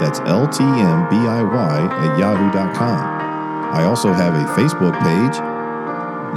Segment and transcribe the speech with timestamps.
[0.00, 3.16] That's LTMBIY at yahoo.com.
[3.74, 5.36] I also have a Facebook page.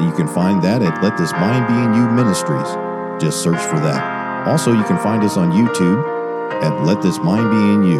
[0.01, 2.69] You can find that at Let This Mind Be in You Ministries.
[3.21, 4.47] Just search for that.
[4.47, 6.03] Also, you can find us on YouTube
[6.63, 7.99] at Let This Mind Be in You.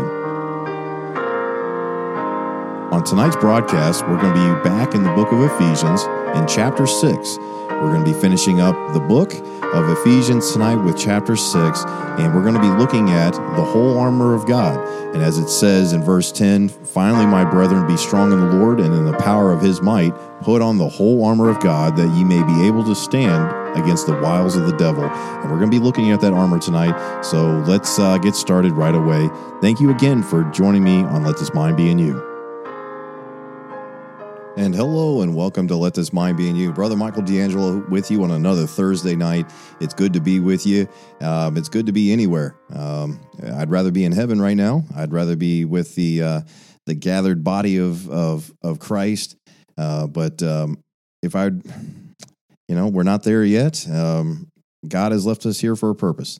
[2.91, 6.03] On tonight's broadcast, we're going to be back in the book of Ephesians
[6.37, 7.37] in chapter 6.
[7.37, 9.33] We're going to be finishing up the book
[9.73, 13.99] of Ephesians tonight with chapter 6, and we're going to be looking at the whole
[13.99, 14.79] armor of God.
[15.13, 18.79] And as it says in verse 10, finally, my brethren, be strong in the Lord
[18.79, 20.11] and in the power of his might,
[20.41, 24.07] put on the whole armor of God that ye may be able to stand against
[24.07, 25.03] the wiles of the devil.
[25.03, 27.21] And we're going to be looking at that armor tonight.
[27.21, 29.29] So let's uh, get started right away.
[29.61, 32.28] Thank you again for joining me on Let This Mind Be in You.
[34.59, 36.73] And hello and welcome to Let This Mind Be in You.
[36.73, 39.49] Brother Michael D'Angelo with you on another Thursday night.
[39.79, 40.85] It's good to be with you.
[41.21, 42.57] Um, it's good to be anywhere.
[42.75, 43.21] Um,
[43.55, 44.83] I'd rather be in heaven right now.
[44.93, 46.41] I'd rather be with the uh,
[46.85, 49.37] the gathered body of of, of Christ.
[49.77, 50.83] Uh, but um,
[51.23, 53.87] if I, you know, we're not there yet.
[53.89, 54.49] Um,
[54.85, 56.37] God has left us here for a purpose.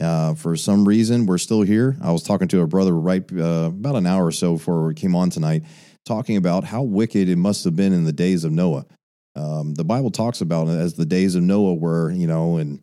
[0.00, 1.96] Uh, for some reason, we're still here.
[2.00, 4.94] I was talking to a brother right uh, about an hour or so before we
[4.94, 5.64] came on tonight
[6.06, 8.86] talking about how wicked it must have been in the days of Noah.
[9.34, 12.80] Um, the Bible talks about it as the days of Noah were, you know, and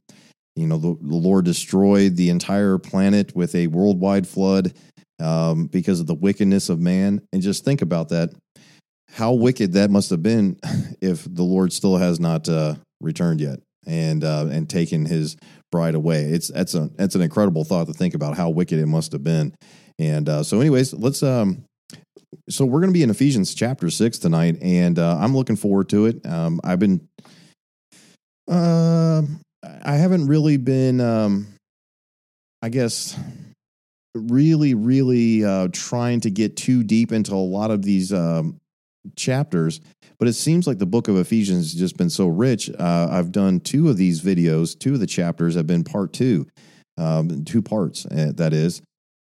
[0.56, 4.74] you know the, the Lord destroyed the entire planet with a worldwide flood
[5.20, 7.22] um, because of the wickedness of man.
[7.32, 8.30] And just think about that,
[9.10, 10.60] how wicked that must have been
[11.02, 15.38] if the Lord still has not uh, returned yet and uh, and taken His
[15.72, 16.26] bride away.
[16.26, 19.24] It's that's a that's an incredible thought to think about how wicked it must have
[19.24, 19.56] been.
[19.98, 21.66] And uh, so, anyways, let's um,
[22.50, 25.90] so we're going to be in Ephesians chapter six tonight, and uh, I'm looking forward
[25.90, 26.26] to it.
[26.26, 27.08] Um, I've been,
[28.50, 29.22] uh,
[29.84, 31.48] I haven't really been, um,
[32.62, 33.18] I guess,
[34.16, 38.60] really, really uh, trying to get too deep into a lot of these um,
[39.16, 39.82] chapters.
[40.20, 42.70] But it seems like the book of Ephesians has just been so rich.
[42.70, 44.78] Uh, I've done two of these videos.
[44.78, 46.48] Two of the chapters have been part two,
[46.98, 48.06] um, two parts.
[48.06, 48.82] Uh, that is.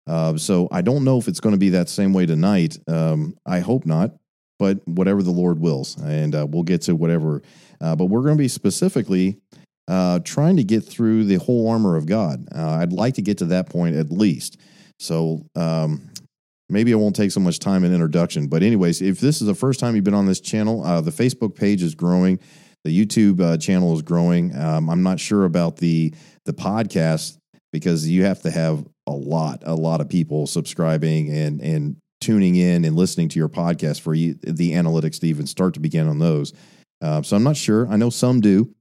[0.08, 2.78] Uh, so I don't know if it's going to be that same way tonight.
[2.88, 4.12] Um, I hope not,
[4.58, 7.42] but whatever the Lord wills, and uh, we'll get to whatever.
[7.80, 9.38] Uh, but we're going to be specifically
[9.86, 12.46] uh, trying to get through the whole armor of God.
[12.54, 14.58] Uh, I'd like to get to that point at least.
[14.98, 16.10] So um,
[16.68, 18.48] maybe it won't take so much time in introduction.
[18.48, 21.10] But anyways, if this is the first time you've been on this channel, uh, the
[21.10, 22.40] Facebook page is growing.
[22.84, 24.56] The YouTube channel is growing.
[24.56, 26.14] Um, I'm not sure about the
[26.44, 27.36] the podcast
[27.72, 32.56] because you have to have a lot, a lot of people subscribing and and tuning
[32.56, 36.08] in and listening to your podcast for you, the analytics to even start to begin
[36.08, 36.52] on those.
[37.00, 37.86] Uh, so I'm not sure.
[37.88, 38.74] I know some do,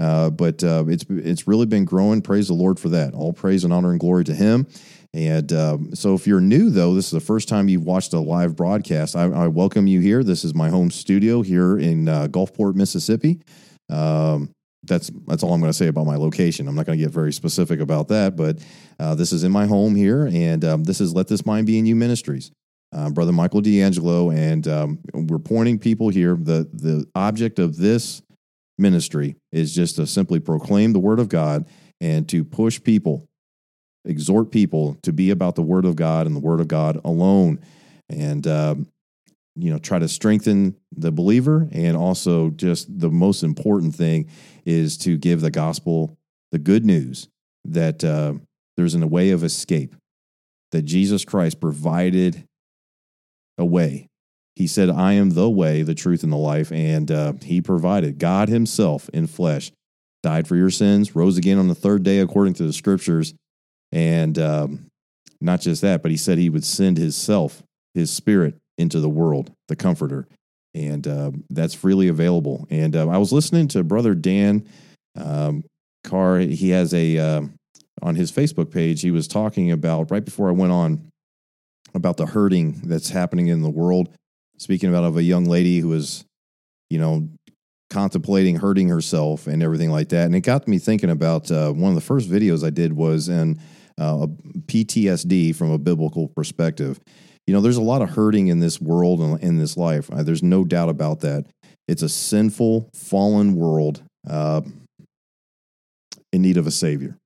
[0.00, 2.22] uh, but uh, it's it's really been growing.
[2.22, 3.14] Praise the Lord for that.
[3.14, 4.66] All praise and honor and glory to Him.
[5.12, 8.18] And um, so, if you're new, though, this is the first time you've watched a
[8.18, 9.14] live broadcast.
[9.14, 10.24] I, I welcome you here.
[10.24, 13.40] This is my home studio here in uh, Gulfport, Mississippi.
[13.88, 14.50] Um,
[14.86, 16.68] that's that's all I'm going to say about my location.
[16.68, 18.58] I'm not going to get very specific about that, but
[18.98, 21.78] uh, this is in my home here, and um, this is Let This Mind Be
[21.78, 22.50] in You Ministries.
[22.92, 26.36] Uh, Brother Michael D'Angelo, and um, we're pointing people here.
[26.36, 28.22] the The object of this
[28.78, 31.66] ministry is just to simply proclaim the Word of God
[32.00, 33.26] and to push people,
[34.04, 37.60] exhort people to be about the Word of God and the Word of God alone.
[38.08, 38.86] And um,
[39.56, 44.28] you know try to strengthen the believer and also just the most important thing
[44.64, 46.16] is to give the gospel
[46.52, 47.28] the good news
[47.64, 48.34] that uh,
[48.76, 49.94] there's a way of escape
[50.72, 52.46] that jesus christ provided
[53.58, 54.08] a way.
[54.56, 58.18] He said i am the way the truth and the life and uh, he provided.
[58.18, 59.72] God himself in flesh
[60.22, 63.34] died for your sins rose again on the third day according to the scriptures
[63.92, 64.86] and um,
[65.40, 67.62] not just that but he said he would send his self
[67.94, 70.26] his spirit into the world, the Comforter,
[70.74, 72.66] and uh, that's freely available.
[72.70, 74.66] And uh, I was listening to Brother Dan
[75.16, 75.64] um,
[76.02, 76.38] Carr.
[76.38, 77.42] He has a uh,
[78.02, 79.00] on his Facebook page.
[79.00, 81.10] He was talking about right before I went on
[81.94, 84.10] about the hurting that's happening in the world.
[84.58, 86.24] Speaking about of a young lady who was,
[86.90, 87.28] you know,
[87.90, 90.26] contemplating hurting herself and everything like that.
[90.26, 93.28] And it got me thinking about uh, one of the first videos I did was
[93.28, 93.60] in
[93.98, 94.26] uh,
[94.66, 97.00] PTSD from a biblical perspective.
[97.46, 100.10] You know, there's a lot of hurting in this world and in this life.
[100.10, 101.44] Uh, there's no doubt about that.
[101.86, 104.62] It's a sinful, fallen world uh,
[106.32, 107.18] in need of a savior,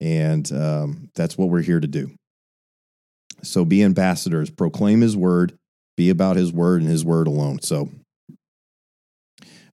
[0.00, 2.10] and um, that's what we're here to do.
[3.42, 5.56] So, be ambassadors, proclaim His word,
[5.96, 7.62] be about His word and His word alone.
[7.62, 7.88] So,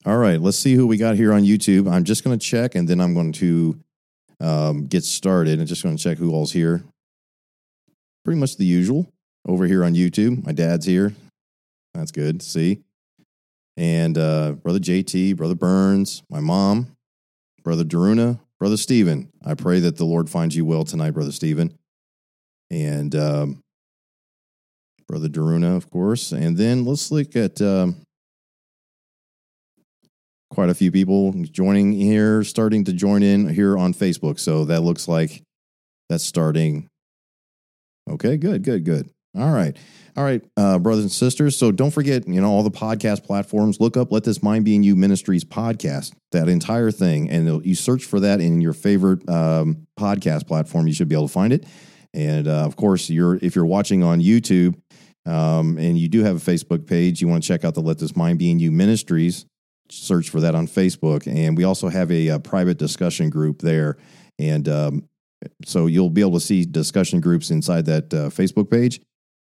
[0.05, 1.91] all right, let's see who we got here on YouTube.
[1.91, 3.79] I'm just going to check, and then I'm going to
[4.39, 5.59] um, get started.
[5.59, 6.83] I'm just going to check who all's here.
[8.23, 9.07] Pretty much the usual
[9.45, 10.45] over here on YouTube.
[10.45, 11.13] My dad's here.
[11.93, 12.81] That's good to see.
[13.77, 16.95] And uh, brother JT, brother Burns, my mom,
[17.63, 19.29] brother Daruna, brother Stephen.
[19.45, 21.77] I pray that the Lord finds you well tonight, brother Stephen.
[22.71, 23.61] And um,
[25.07, 26.31] brother Daruna, of course.
[26.31, 27.97] And then let's look at um,
[30.49, 34.39] quite a few people joining here, starting to join in here on Facebook.
[34.39, 35.43] So that looks like
[36.09, 36.87] that's starting.
[38.09, 39.09] Okay, good, good, good.
[39.37, 39.77] All right.
[40.17, 41.57] All right, uh, brothers and sisters.
[41.57, 43.81] So don't forget, you know, all the podcast platforms.
[43.81, 47.29] Look up Let This Mind Be in You Ministries podcast, that entire thing.
[47.29, 50.87] And you search for that in your favorite um, podcast platform.
[50.87, 51.65] You should be able to find it.
[52.13, 54.79] And uh, of course, you're if you're watching on YouTube
[55.25, 57.99] um, and you do have a Facebook page, you want to check out the Let
[57.99, 59.45] This Mind Be in You Ministries
[59.91, 61.27] search for that on Facebook.
[61.27, 63.97] And we also have a, a private discussion group there.
[64.39, 65.09] And um,
[65.65, 69.01] so you'll be able to see discussion groups inside that uh, Facebook page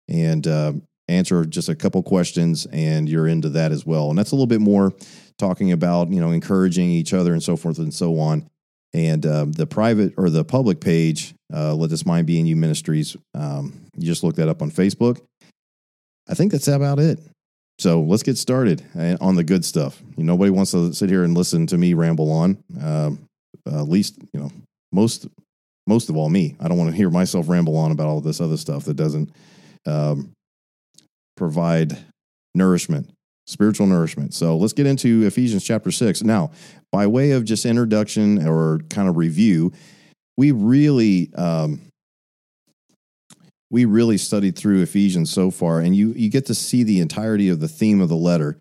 [0.09, 0.73] and uh,
[1.09, 4.11] answer just a couple questions, and you're into that as well.
[4.11, 4.93] And that's a little bit more
[5.39, 8.49] talking about, you know, encouraging each other and so forth and so on.
[8.95, 12.57] And uh, the private or the public page, uh, Let This Mind Be in You
[12.57, 15.21] Ministries, um, you just look that up on Facebook.
[16.29, 17.21] I think that's about it.
[17.79, 20.01] So let's get started eh, on the good stuff.
[20.17, 22.59] You know, nobody wants to sit here and listen to me ramble on.
[22.81, 23.27] Um,
[23.71, 24.51] uh, at least, you know,
[24.93, 25.29] most
[25.87, 26.57] most of all me.
[26.59, 29.31] I don't want to hear myself ramble on about all this other stuff that doesn't
[29.87, 30.33] um,
[31.37, 31.97] provide
[32.55, 33.11] nourishment,
[33.47, 34.35] spiritual nourishment.
[34.35, 36.51] So let's get into Ephesians chapter six now.
[36.93, 39.73] By way of just introduction or kind of review,
[40.37, 41.81] we really um,
[43.71, 47.49] we really studied through Ephesians so far, and you you get to see the entirety
[47.49, 48.59] of the theme of the letter.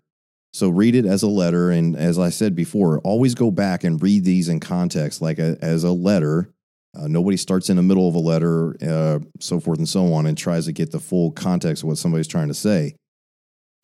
[0.52, 4.02] So read it as a letter, and as I said before, always go back and
[4.02, 6.50] read these in context, like a, as a letter.
[6.96, 10.26] Uh, nobody starts in the middle of a letter, uh, so forth and so on,
[10.26, 12.94] and tries to get the full context of what somebody's trying to say.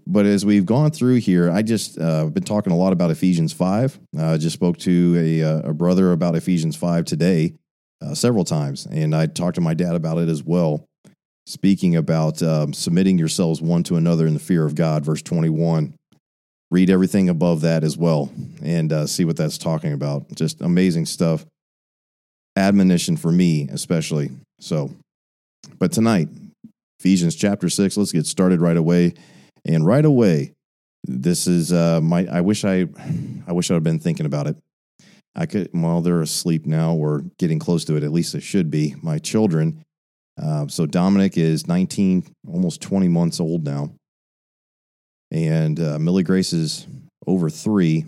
[0.06, 3.52] But as we've gone through here, I just uh, been talking a lot about Ephesians
[3.52, 3.98] five.
[4.18, 7.54] I just spoke to a, uh, a brother about Ephesians five today
[8.00, 10.86] uh, several times, and I talked to my dad about it as well
[11.46, 15.94] speaking about um, submitting yourselves one to another in the fear of God, verse 21.
[16.70, 18.30] Read everything above that as well
[18.62, 20.24] and uh, see what that's talking about.
[20.34, 21.44] Just amazing stuff.
[22.56, 24.30] Admonition for me, especially.
[24.60, 24.90] So,
[25.78, 26.28] but tonight,
[27.00, 29.14] Ephesians chapter 6, let's get started right away.
[29.64, 30.52] And right away,
[31.04, 32.26] this is uh, my.
[32.30, 32.86] I wish I,
[33.46, 34.56] I wish I'd have been thinking about it.
[35.34, 35.70] I could.
[35.72, 38.02] Well, they're asleep now, or getting close to it.
[38.02, 38.94] At least it should be.
[39.02, 39.82] My children
[40.40, 43.92] uh, so Dominic is 19, almost 20 months old now.
[45.30, 46.86] And uh, Millie Grace is
[47.26, 48.06] over three.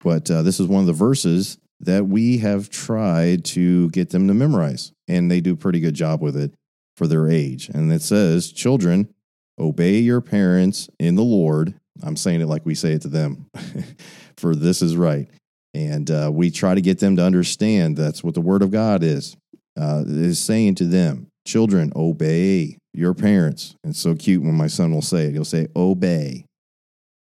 [0.00, 4.28] But uh, this is one of the verses that we have tried to get them
[4.28, 4.92] to memorize.
[5.08, 6.52] And they do a pretty good job with it
[6.96, 7.68] for their age.
[7.68, 9.12] And it says, Children,
[9.58, 11.74] obey your parents in the Lord.
[12.02, 13.46] I'm saying it like we say it to them,
[14.36, 15.28] for this is right.
[15.74, 19.02] And uh, we try to get them to understand that's what the Word of God
[19.02, 19.36] is
[19.78, 23.74] uh, is saying to them, Children, obey your parents.
[23.84, 25.32] It's so cute when my son will say it.
[25.32, 26.44] He'll say, Obey.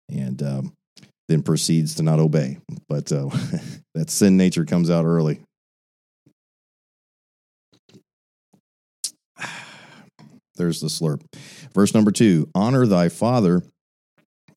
[0.09, 0.73] And um,
[1.29, 2.59] then proceeds to not obey.
[2.89, 3.29] But uh,
[3.95, 5.41] that sin nature comes out early.
[10.57, 11.23] There's the slurp.
[11.75, 13.63] Verse number two Honor thy father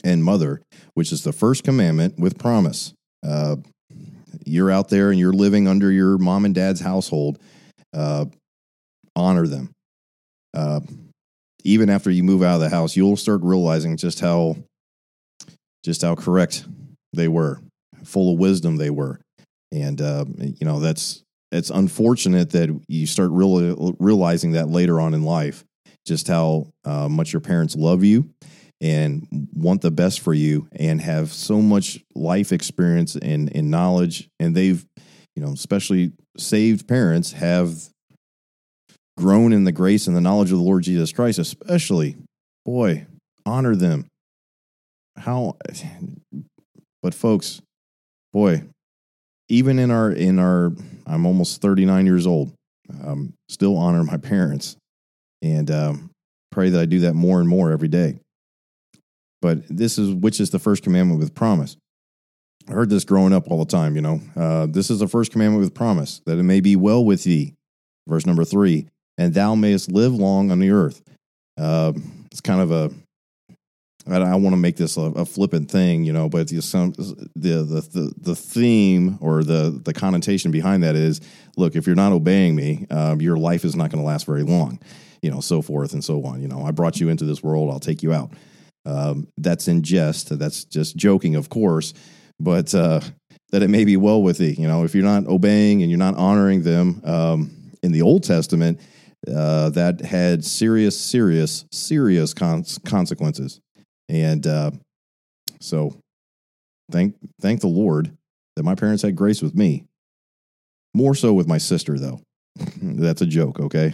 [0.03, 0.61] and mother,
[0.93, 2.93] which is the first commandment with promise.
[3.27, 3.57] Uh,
[4.45, 7.39] you're out there and you're living under your mom and dad's household
[7.93, 8.25] uh,
[9.15, 9.71] honor them.
[10.53, 10.79] Uh,
[11.63, 14.55] even after you move out of the house, you'll start realizing just how
[15.83, 16.65] just how correct
[17.13, 17.61] they were,
[18.03, 19.19] full of wisdom they were,
[19.71, 25.13] and uh, you know that's it's unfortunate that you start real, realizing that later on
[25.13, 25.63] in life,
[26.05, 28.29] just how uh, much your parents love you
[28.81, 34.29] and want the best for you, and have so much life experience and, and knowledge,
[34.39, 34.85] and they've
[35.35, 37.89] you know especially saved parents have
[39.19, 42.15] grown in the grace and the knowledge of the Lord Jesus Christ, especially,
[42.65, 43.05] boy,
[43.45, 44.07] honor them.
[45.19, 45.57] How,
[47.03, 47.61] but folks,
[48.33, 48.63] boy,
[49.49, 50.71] even in our, in our,
[51.05, 52.53] I'm almost 39 years old,
[53.03, 54.75] um, still honor my parents.
[55.41, 56.09] And um,
[56.51, 58.19] pray that I do that more and more every day.
[59.41, 61.77] But this is which is the first commandment with promise.
[62.67, 64.21] I heard this growing up all the time, you know.
[64.35, 67.53] Uh, this is the first commandment with promise that it may be well with thee.
[68.07, 71.01] Verse number three, and thou mayest live long on the earth.
[71.57, 71.93] Uh,
[72.31, 72.91] it's kind of a
[74.09, 76.55] I, I want to make this a, a, flippant thing, you know, but the,
[77.35, 81.21] the, the, the, the theme or the, the connotation behind that is,
[81.57, 84.43] look, if you're not obeying me, um, your life is not going to last very
[84.43, 84.79] long,
[85.21, 86.41] you know, so forth and so on.
[86.41, 88.31] You know, I brought you into this world, I'll take you out.
[88.85, 90.37] Um, that's in jest.
[90.37, 91.93] That's just joking, of course,
[92.39, 93.01] but uh,
[93.51, 94.55] that it may be well with thee.
[94.57, 98.23] You know, if you're not obeying and you're not honoring them um, in the Old
[98.23, 98.79] Testament,
[99.27, 103.59] uh, that had serious, serious, serious cons- consequences.
[104.09, 104.71] And uh,
[105.61, 105.95] so,
[106.91, 108.11] thank thank the Lord
[108.55, 109.85] that my parents had grace with me.
[110.93, 112.19] More so with my sister, though.
[112.81, 113.93] That's a joke, okay?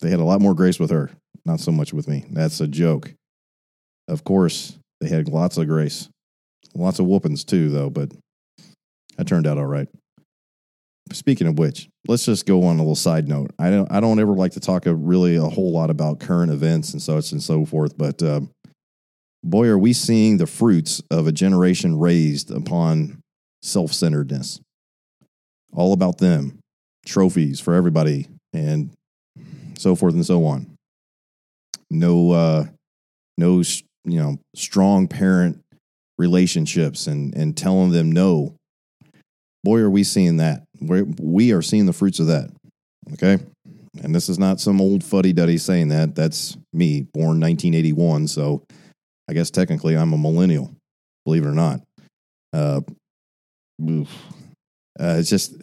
[0.00, 1.10] They had a lot more grace with her,
[1.44, 2.24] not so much with me.
[2.30, 3.12] That's a joke.
[4.06, 6.08] Of course, they had lots of grace,
[6.74, 7.90] lots of whoopings too, though.
[7.90, 8.12] But
[9.18, 9.88] I turned out all right.
[11.12, 13.50] Speaking of which, let's just go on a little side note.
[13.58, 16.52] I don't, I don't ever like to talk a, really a whole lot about current
[16.52, 18.50] events and such and so forth, but um,
[19.42, 23.20] boy, are we seeing the fruits of a generation raised upon
[23.62, 24.60] self centeredness.
[25.72, 26.58] All about them,
[27.04, 28.90] trophies for everybody, and
[29.76, 30.74] so forth and so on.
[31.90, 32.66] No, uh,
[33.36, 33.62] no,
[34.04, 35.60] you know, strong parent
[36.16, 38.54] relationships and and telling them no.
[39.64, 40.64] Boy, are we seeing that.
[40.80, 42.50] We're, we are seeing the fruits of that.
[43.12, 43.38] Okay.
[44.02, 46.14] And this is not some old fuddy duddy saying that.
[46.14, 48.28] That's me, born 1981.
[48.28, 48.62] So
[49.28, 50.74] I guess technically I'm a millennial,
[51.24, 51.80] believe it or not.
[52.52, 52.80] Uh,
[53.80, 54.04] uh,
[54.98, 55.54] it's just,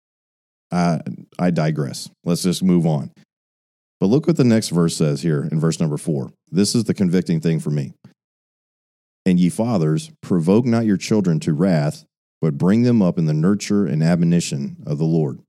[0.72, 1.00] I,
[1.38, 2.10] I digress.
[2.24, 3.10] Let's just move on.
[4.00, 6.32] But look what the next verse says here in verse number four.
[6.50, 7.92] This is the convicting thing for me.
[9.24, 12.04] And ye fathers, provoke not your children to wrath,
[12.42, 15.40] but bring them up in the nurture and admonition of the Lord.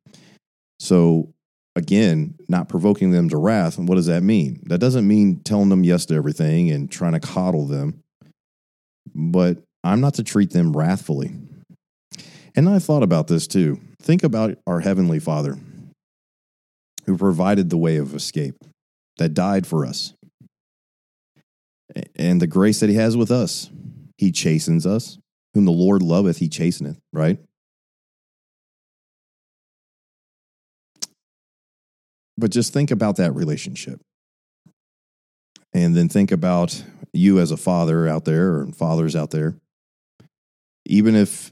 [0.80, 1.34] So
[1.76, 3.78] again, not provoking them to wrath.
[3.78, 4.62] And what does that mean?
[4.64, 8.02] That doesn't mean telling them yes to everything and trying to coddle them,
[9.14, 11.32] but I'm not to treat them wrathfully.
[12.56, 13.80] And I thought about this too.
[14.02, 15.58] Think about our Heavenly Father
[17.06, 18.56] who provided the way of escape,
[19.18, 20.14] that died for us,
[22.16, 23.70] and the grace that He has with us.
[24.18, 25.18] He chastens us.
[25.54, 27.40] Whom the Lord loveth, He chasteneth, right?
[32.38, 34.02] But just think about that relationship.
[35.74, 39.56] And then think about you as a father out there or fathers out there.
[40.86, 41.52] Even if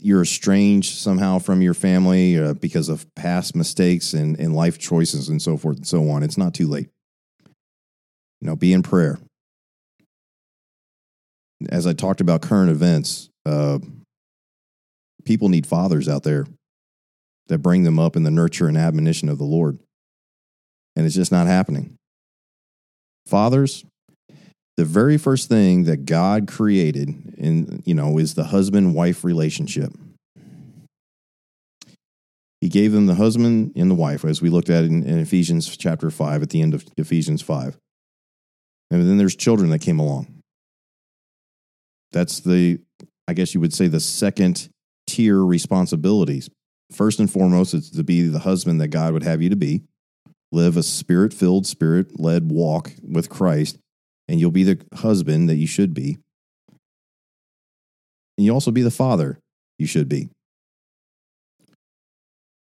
[0.00, 5.28] you're estranged somehow from your family uh, because of past mistakes and, and life choices
[5.28, 6.88] and so forth and so on, it's not too late.
[8.40, 9.18] You know, be in prayer.
[11.68, 13.78] As I talked about current events, uh,
[15.24, 16.46] people need fathers out there
[17.48, 19.78] that bring them up in the nurture and admonition of the Lord
[20.96, 21.96] and it's just not happening.
[23.26, 23.84] Fathers,
[24.76, 29.92] the very first thing that God created in you know is the husband wife relationship.
[32.60, 35.76] He gave them the husband and the wife, as we looked at in, in Ephesians
[35.76, 37.76] chapter five at the end of Ephesians five.
[38.90, 40.40] And then there's children that came along.
[42.12, 42.78] That's the,
[43.26, 44.68] I guess you would say, the second
[45.06, 46.50] tier responsibilities.
[46.92, 49.82] First and foremost, it's to be the husband that God would have you to be
[50.52, 53.78] live a spirit filled, spirit led walk with Christ,
[54.28, 56.18] and you'll be the husband that you should be.
[58.36, 59.38] And you also be the father
[59.78, 60.28] you should be.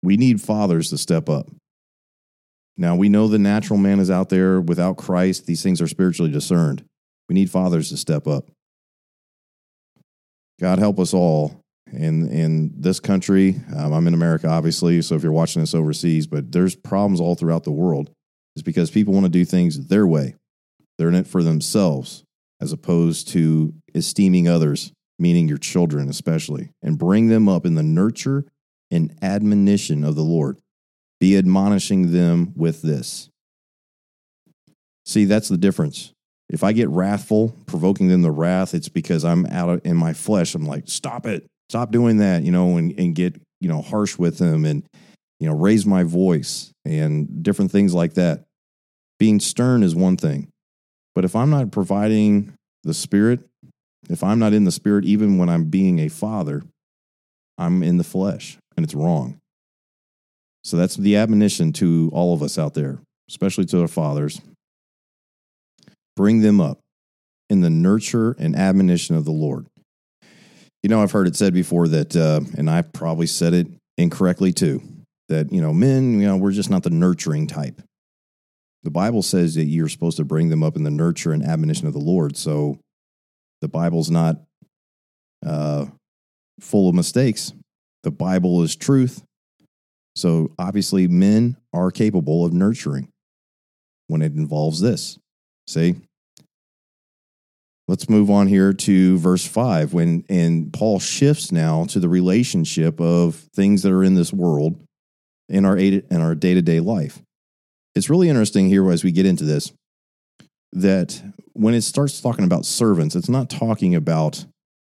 [0.04, 1.48] We need fathers to step up.
[2.78, 5.46] Now, we know the natural man is out there without Christ.
[5.46, 6.84] These things are spiritually discerned.
[7.30, 8.50] We need fathers to step up.
[10.60, 11.61] God help us all
[11.92, 13.60] in in this country.
[13.76, 17.36] Um, I'm in America, obviously, so if you're watching this overseas, but there's problems all
[17.36, 18.12] throughout the world.
[18.56, 20.36] It's because people want to do things their way.
[20.98, 22.24] They're in it for themselves,
[22.60, 27.84] as opposed to esteeming others, meaning your children especially, and bring them up in the
[27.84, 28.46] nurture
[28.90, 30.60] and admonition of the Lord.
[31.20, 33.30] Be admonishing them with this.
[35.06, 36.14] See, that's the difference.
[36.50, 40.54] If I get wrathful, provoking them to wrath, it's because I'm out in my flesh.
[40.54, 44.18] I'm like, stop it stop doing that, you know, and, and get, you know, harsh
[44.18, 44.84] with them and,
[45.40, 48.44] you know, raise my voice and different things like that.
[49.20, 50.50] Being stern is one thing.
[51.16, 52.52] But if I'm not providing
[52.84, 53.40] the spirit,
[54.10, 56.62] if I'm not in the spirit, even when I'm being a father,
[57.58, 59.38] I'm in the flesh and it's wrong.
[60.66, 63.00] So that's the admonition to all of us out there,
[63.30, 64.42] especially to our fathers.
[66.18, 66.80] bring them up
[67.50, 69.68] in the nurture and admonition of the Lord.
[70.84, 74.52] You know, I've heard it said before that, uh, and I probably said it incorrectly
[74.52, 74.82] too,
[75.30, 77.82] that, you know, men, you know, we're just not the nurturing type.
[78.84, 81.86] The Bible says that you're supposed to bring them up in the nurture and admonition
[81.86, 82.36] of the Lord.
[82.36, 82.80] So
[83.62, 84.38] the Bible's not
[85.46, 85.86] uh,
[86.60, 87.54] full of mistakes.
[88.02, 89.24] The Bible is truth.
[90.16, 93.08] So obviously, men are capable of nurturing
[94.08, 95.20] when it involves this.
[95.68, 95.96] See?
[97.92, 103.02] Let's move on here to verse 5 when and Paul shifts now to the relationship
[103.02, 104.82] of things that are in this world
[105.50, 107.22] in our in our day-to-day life.
[107.94, 109.74] It's really interesting here as we get into this
[110.72, 111.22] that
[111.52, 114.46] when it starts talking about servants, it's not talking about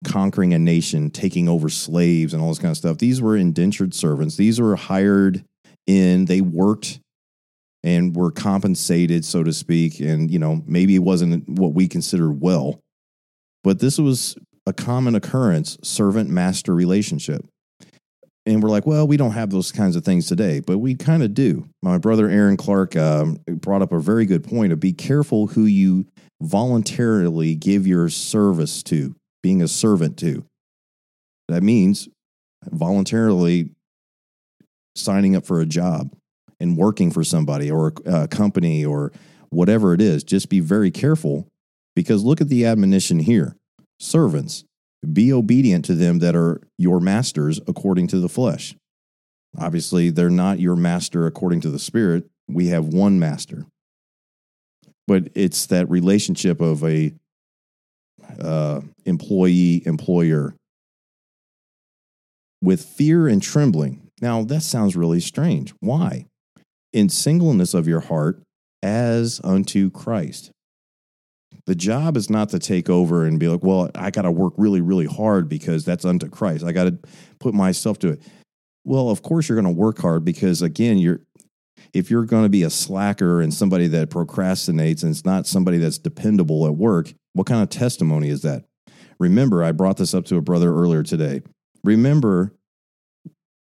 [0.03, 2.97] conquering a nation, taking over slaves, and all this kind of stuff.
[2.97, 4.37] These were indentured servants.
[4.37, 5.45] These were hired
[5.85, 6.99] in, they worked
[7.83, 9.99] and were compensated, so to speak.
[9.99, 12.79] And, you know, maybe it wasn't what we consider well,
[13.67, 17.45] but this was a common occurrence servant master relationship.
[18.45, 21.21] And we're like, well, we don't have those kinds of things today, but we kind
[21.21, 21.67] of do.
[21.83, 25.65] My brother Aaron Clark um, brought up a very good point of be careful who
[25.65, 26.07] you
[26.41, 30.45] voluntarily give your service to being a servant to.
[31.49, 32.07] That means
[32.63, 33.71] voluntarily
[34.95, 36.15] signing up for a job
[36.61, 39.11] and working for somebody or a company or
[39.49, 40.23] whatever it is.
[40.23, 41.49] Just be very careful
[41.97, 43.56] because look at the admonition here
[43.99, 44.63] servants,
[45.13, 48.75] be obedient to them that are your masters according to the flesh.
[49.57, 52.25] Obviously, they're not your master according to the spirit.
[52.47, 53.65] We have one master.
[55.07, 57.13] But it's that relationship of a
[58.39, 60.55] uh, employee employer
[62.61, 64.09] with fear and trembling.
[64.21, 65.73] Now, that sounds really strange.
[65.79, 66.25] Why?
[66.91, 68.41] In singleness of your heart
[68.83, 70.51] as unto Christ.
[71.67, 74.53] The job is not to take over and be like, well, I got to work
[74.57, 76.63] really, really hard because that's unto Christ.
[76.63, 76.97] I got to
[77.39, 78.21] put myself to it.
[78.85, 81.19] Well, of course, you're going to work hard because, again, you're
[81.93, 85.77] if you're going to be a slacker and somebody that procrastinates and it's not somebody
[85.77, 88.63] that's dependable at work, what kind of testimony is that?
[89.19, 91.41] Remember, I brought this up to a brother earlier today.
[91.83, 92.53] Remember,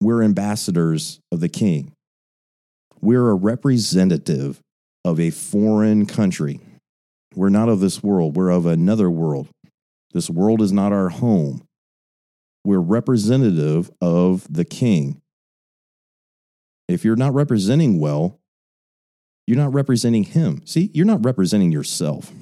[0.00, 1.92] we're ambassadors of the king.
[3.00, 4.60] We're a representative
[5.04, 6.60] of a foreign country.
[7.38, 9.46] We're not of this world, we're of another world.
[10.12, 11.62] This world is not our home.
[12.64, 15.22] We're representative of the king.
[16.88, 18.40] If you're not representing well,
[19.46, 20.66] you're not representing him.
[20.66, 22.32] See, you're not representing yourself.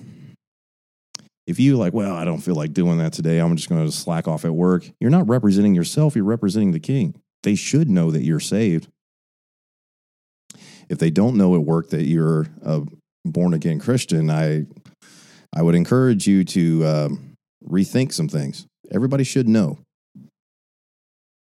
[1.47, 3.93] If you like, well, I don't feel like doing that today, I'm just going to
[3.93, 4.91] slack off at work.
[4.99, 7.21] You're not representing yourself, you're representing the king.
[7.43, 8.89] They should know that you're saved.
[10.89, 12.81] If they don't know at work that you're a
[13.27, 14.65] born again Christian, I
[15.57, 17.35] I would encourage you to um,
[17.67, 18.67] rethink some things.
[18.93, 19.79] Everybody should know.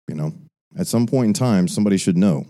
[0.08, 0.32] You know,
[0.78, 2.46] at some point in time, somebody should know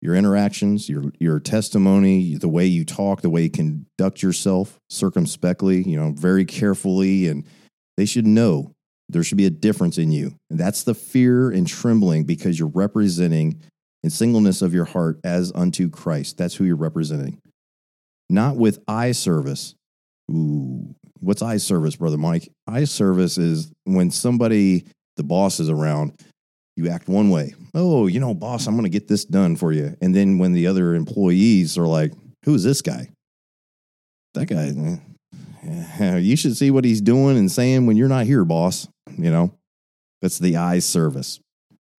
[0.00, 5.82] your interactions, your your testimony, the way you talk, the way you conduct yourself circumspectly,
[5.82, 7.44] you know, very carefully and
[7.96, 8.70] they should know
[9.08, 10.36] there should be a difference in you.
[10.50, 13.60] And that's the fear and trembling because you're representing
[14.04, 16.38] in singleness of your heart as unto Christ.
[16.38, 17.40] That's who you're representing.
[18.30, 19.74] Not with eye service.
[20.30, 22.48] Ooh, what's eye service, brother Mike?
[22.66, 24.84] Eye service is when somebody,
[25.16, 26.12] the boss is around,
[26.76, 27.54] you act one way.
[27.74, 29.96] Oh, you know, boss, I'm going to get this done for you.
[30.00, 32.12] And then when the other employees are like,
[32.44, 33.10] who's this guy?
[34.34, 34.72] That guy,
[35.64, 38.88] eh, you should see what he's doing and saying when you're not here, boss.
[39.16, 39.54] You know,
[40.20, 41.38] that's the eye service.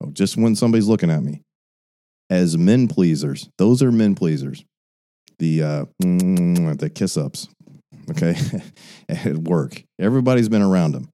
[0.03, 1.41] Oh, just when somebody's looking at me.
[2.29, 4.65] As men pleasers, those are men pleasers.
[5.37, 7.47] The uh, the kiss ups,
[8.11, 8.35] okay,
[9.09, 9.83] at work.
[9.99, 11.09] Everybody's been around them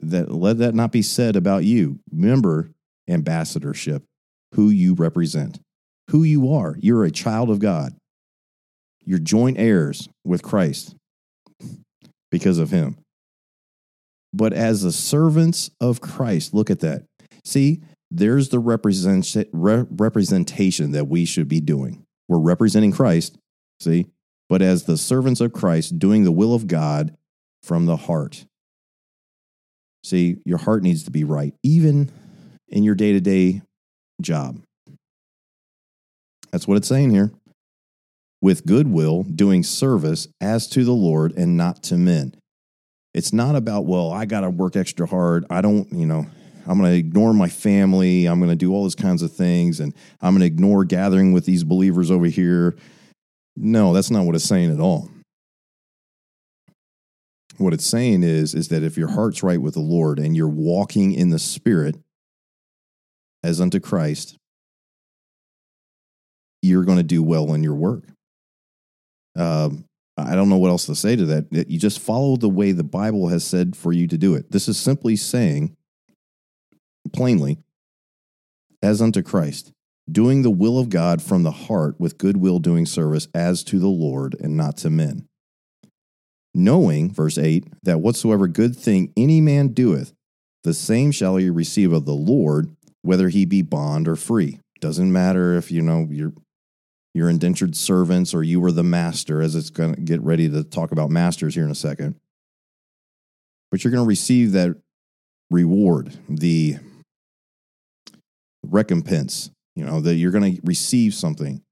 [0.00, 1.98] that let that not be said about you.
[2.12, 2.70] Remember
[3.08, 4.02] ambassadorship,
[4.54, 5.60] who you represent,
[6.10, 6.76] who you are.
[6.80, 7.94] You're a child of God.
[9.04, 10.96] You're joint heirs with Christ
[12.30, 12.98] because of him.
[14.32, 17.04] But as the servants of Christ, look at that.
[17.44, 22.04] See, there's the represent, representation that we should be doing.
[22.28, 23.38] We're representing Christ,
[23.80, 24.06] see?
[24.48, 27.16] But as the servants of Christ, doing the will of God
[27.62, 28.46] from the heart.
[30.04, 32.10] See, your heart needs to be right, even
[32.68, 33.62] in your day to day
[34.20, 34.62] job.
[36.52, 37.32] That's what it's saying here.
[38.40, 42.34] With goodwill, doing service as to the Lord and not to men.
[43.14, 45.44] It's not about, well, I got to work extra hard.
[45.50, 46.26] I don't, you know,
[46.66, 48.26] I'm going to ignore my family.
[48.26, 51.32] I'm going to do all these kinds of things and I'm going to ignore gathering
[51.32, 52.76] with these believers over here.
[53.56, 55.10] No, that's not what it's saying at all.
[57.58, 60.46] what it's saying is is that if your heart's right with the Lord and you're
[60.46, 61.96] walking in the Spirit
[63.42, 64.36] as unto Christ,
[66.60, 68.04] you're going to do well in your work.
[69.36, 69.84] Um,
[70.18, 71.66] I don't know what else to say to that.
[71.68, 74.50] You just follow the way the Bible has said for you to do it.
[74.50, 75.76] This is simply saying,
[77.12, 77.58] plainly,
[78.82, 79.72] as unto Christ,
[80.10, 83.88] doing the will of God from the heart with goodwill doing service as to the
[83.88, 85.26] Lord and not to men.
[86.54, 90.12] Knowing, verse 8, that whatsoever good thing any man doeth,
[90.64, 94.60] the same shall he receive of the Lord, whether he be bond or free.
[94.80, 96.32] Doesn't matter if you know you're
[97.14, 100.62] your indentured servants or you were the master, as it's going to get ready to
[100.62, 102.14] talk about masters here in a second.
[103.70, 104.76] But you're going to receive that
[105.50, 106.76] reward, the
[108.62, 111.62] recompense, you know, that you're going to receive something.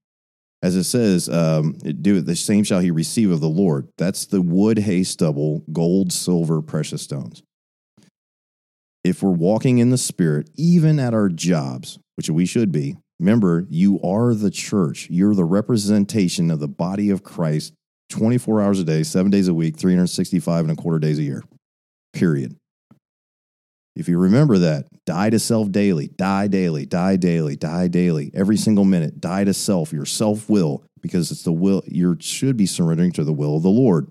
[0.63, 3.89] As it says, um, do it, the same shall he receive of the Lord.
[3.99, 7.43] That's the wood, hay, stubble, gold, silver, precious stones.
[9.03, 13.67] If we're walking in the Spirit, even at our jobs, which we should be, Remember,
[13.71, 15.09] you are the church.
[15.11, 17.73] You're the representation of the body of Christ
[18.11, 21.43] 24 hours a day, seven days a week, 365 and a quarter days a year.
[22.13, 22.57] Period.
[23.97, 28.57] If you remember that, die to self daily, die daily, die daily, die daily, every
[28.57, 32.67] single minute, die to self, your self will, because it's the will, you should be
[32.67, 34.11] surrendering to the will of the Lord.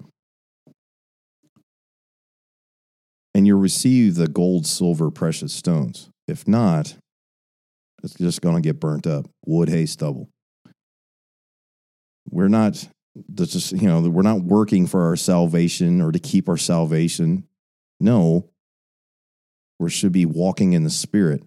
[3.36, 6.10] And you'll receive the gold, silver, precious stones.
[6.28, 6.96] If not,
[8.04, 9.28] it's just going to get burnt up.
[9.46, 10.30] Wood, hay, stubble.
[12.30, 12.88] We're not
[13.34, 17.48] just you know we're not working for our salvation or to keep our salvation.
[18.00, 18.50] No,
[19.84, 21.44] we should be walking in the Spirit,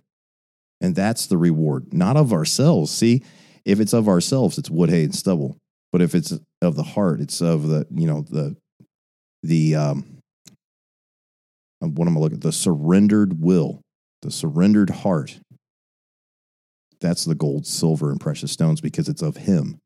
[0.81, 2.91] and that's the reward, not of ourselves.
[2.91, 3.23] See,
[3.65, 5.57] if it's of ourselves, it's wood, hay, and stubble.
[5.93, 8.57] But if it's of the heart, it's of the you know the
[9.43, 10.19] the um,
[11.81, 12.43] what am I looking at?
[12.43, 13.81] The surrendered will,
[14.23, 15.39] the surrendered heart
[17.01, 19.79] that's the gold, silver, and precious stones because it's of Him.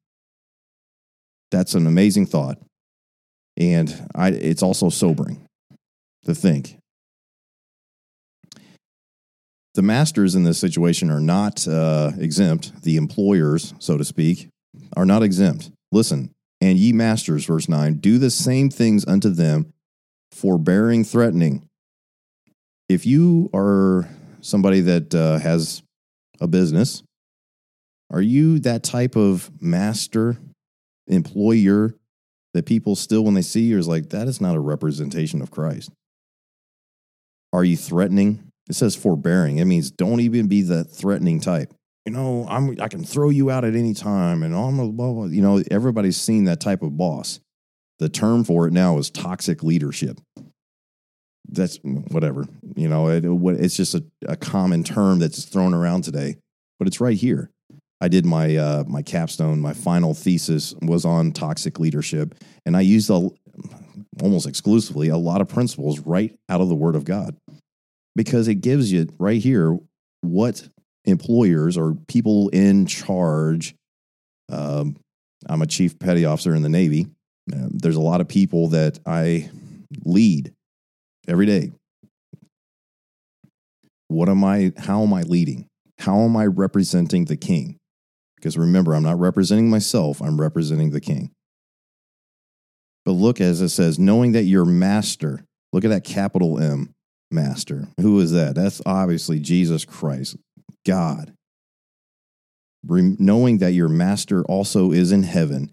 [1.50, 2.58] That's an amazing thought.
[3.56, 5.46] And I, it's also sobering
[6.24, 6.76] to think.
[9.74, 12.83] The masters in this situation are not uh, exempt.
[12.83, 14.48] The employers, so to speak,
[14.96, 15.70] are not exempt.
[15.92, 19.72] Listen, and ye masters, verse 9, do the same things unto them,
[20.33, 21.66] forbearing, threatening.
[22.88, 24.09] If you are
[24.40, 25.83] somebody that uh, has
[26.40, 27.02] a business
[28.11, 30.37] are you that type of master,
[31.06, 31.94] employer
[32.54, 35.50] that people still, when they see you, is like, that is not a representation of
[35.50, 35.90] Christ?
[37.52, 38.49] Are you threatening?
[38.68, 39.59] It says forbearing.
[39.59, 41.73] It means don't even be the threatening type.
[42.07, 45.12] You know, I'm I can throw you out at any time, and I'm a blah,
[45.12, 45.25] blah.
[45.27, 47.40] You know, everybody's seen that type of boss.
[47.99, 50.18] The term for it now is toxic leadership.
[51.49, 52.46] That's whatever.
[52.77, 53.25] You know, it,
[53.61, 56.37] it's just a, a common term that's thrown around today,
[56.79, 57.51] but it's right here.
[58.01, 62.81] I did my uh, my capstone, my final thesis was on toxic leadership, and I
[62.81, 63.29] used a,
[64.23, 67.37] almost exclusively a lot of principles right out of the Word of God,
[68.20, 69.78] because it gives you right here
[70.20, 70.68] what
[71.06, 73.74] employers or people in charge.
[74.52, 74.96] Um,
[75.48, 77.06] I'm a chief petty officer in the Navy.
[77.50, 79.48] Uh, there's a lot of people that I
[80.04, 80.52] lead
[81.26, 81.72] every day.
[84.09, 84.74] What am I?
[84.76, 85.66] How am I leading?
[86.00, 87.78] How am I representing the King?
[88.37, 91.30] Because remember, I'm not representing myself, I'm representing the king.
[93.06, 96.92] But look as it says, knowing that your master, look at that capital M,
[97.31, 97.88] master.
[98.01, 98.55] Who is that?
[98.55, 100.37] That's obviously Jesus Christ,
[100.87, 101.33] God.
[102.83, 105.71] knowing that your master also is in heaven,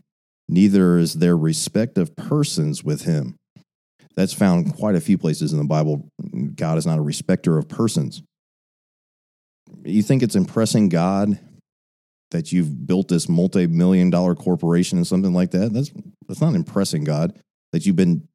[0.50, 3.36] neither is there respect of persons with him.
[4.16, 6.10] That's found quite a few places in the Bible.
[6.56, 8.24] God is not a respecter of persons.
[9.84, 11.40] You think it's impressing God
[12.32, 15.72] that you've built this multi-million dollar corporation and something like that.
[15.72, 15.92] That's
[16.28, 17.40] that's not impressing God.
[17.74, 18.28] That you've been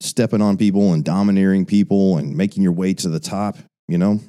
[0.00, 3.56] stepping on people and domineering people and making your way to the top,
[3.88, 4.20] you know?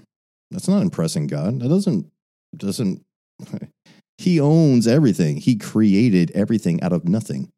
[0.51, 1.59] That's not impressing God.
[1.59, 2.09] That doesn't
[2.55, 3.03] doesn't
[4.17, 5.37] he owns everything.
[5.37, 7.51] He created everything out of nothing.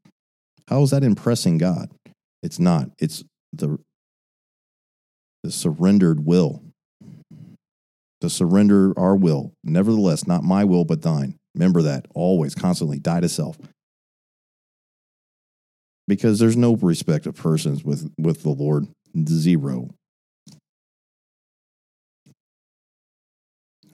[0.67, 1.91] How is that impressing God?
[2.41, 2.89] It's not.
[2.99, 3.77] It's the
[5.43, 6.63] the surrendered will
[8.21, 9.53] to surrender our will.
[9.63, 11.35] Nevertheless, not my will, but thine.
[11.55, 12.99] Remember that always, constantly.
[12.99, 13.57] Die to self.
[16.09, 18.87] Because there's no respect of persons with, with the Lord.
[19.27, 19.89] Zero.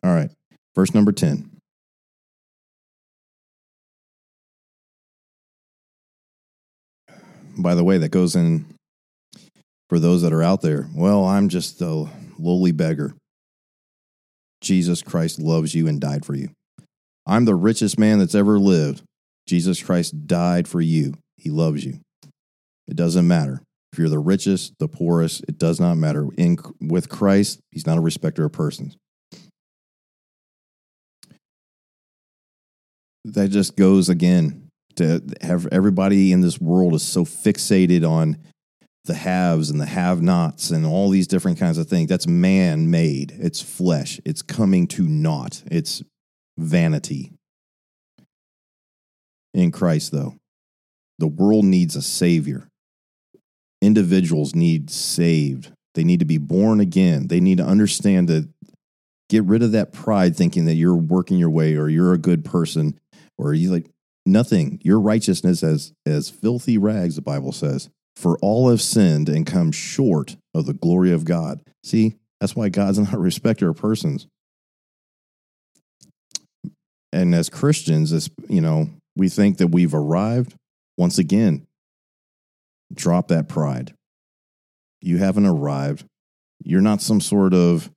[0.01, 0.29] All right.
[0.75, 1.49] Verse number 10.
[7.57, 8.65] By the way, that goes in
[9.89, 10.87] for those that are out there.
[10.95, 12.07] Well, I'm just a
[12.39, 13.13] lowly beggar.
[14.61, 16.49] Jesus Christ loves you and died for you.
[17.27, 19.01] I'm the richest man that's ever lived.
[19.47, 21.15] Jesus Christ died for you.
[21.37, 21.99] He loves you.
[22.87, 23.61] It doesn't matter.
[23.91, 26.27] If you're the richest, the poorest, it does not matter.
[26.37, 28.97] In with Christ, he's not a respecter of persons.
[33.23, 38.37] That just goes again to have everybody in this world is so fixated on
[39.05, 42.09] the haves and the have nots and all these different kinds of things.
[42.09, 43.33] That's man made.
[43.39, 44.19] It's flesh.
[44.25, 45.63] It's coming to naught.
[45.71, 46.03] It's
[46.57, 47.31] vanity.
[49.53, 50.35] In Christ, though,
[51.17, 52.67] the world needs a savior.
[53.85, 55.71] Individuals need saved.
[55.93, 57.27] They need to be born again.
[57.27, 58.49] They need to understand that
[59.29, 62.43] get rid of that pride thinking that you're working your way or you're a good
[62.43, 62.99] person
[63.37, 63.85] or you like
[64.25, 64.79] nothing.
[64.83, 67.89] Your righteousness as as filthy rags, the Bible says.
[68.15, 71.61] For all have sinned and come short of the glory of God.
[71.83, 74.27] See, that's why God's not a respecter of persons.
[77.13, 80.55] And as Christians, as you know, we think that we've arrived.
[80.97, 81.67] Once again,
[82.93, 83.93] drop that pride.
[85.01, 86.05] You haven't arrived.
[86.63, 87.89] You're not some sort of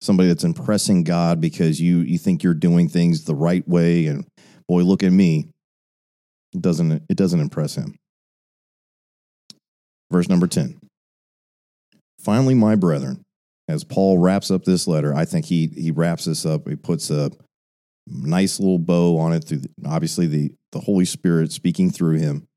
[0.00, 4.26] somebody that's impressing God because you you think you're doing things the right way and
[4.68, 5.48] boy look at me.
[6.54, 7.96] It doesn't it doesn't impress him.
[10.10, 10.78] Verse number 10.
[12.20, 13.22] Finally, my brethren,
[13.68, 16.68] as Paul wraps up this letter, I think he he wraps this up.
[16.68, 17.30] He puts a
[18.06, 22.47] nice little bow on it through the, obviously the the Holy Spirit speaking through him.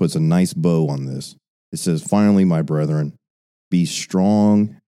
[0.00, 1.36] Puts a nice bow on this.
[1.72, 3.16] It says, "Finally, my brethren,
[3.70, 4.80] be strong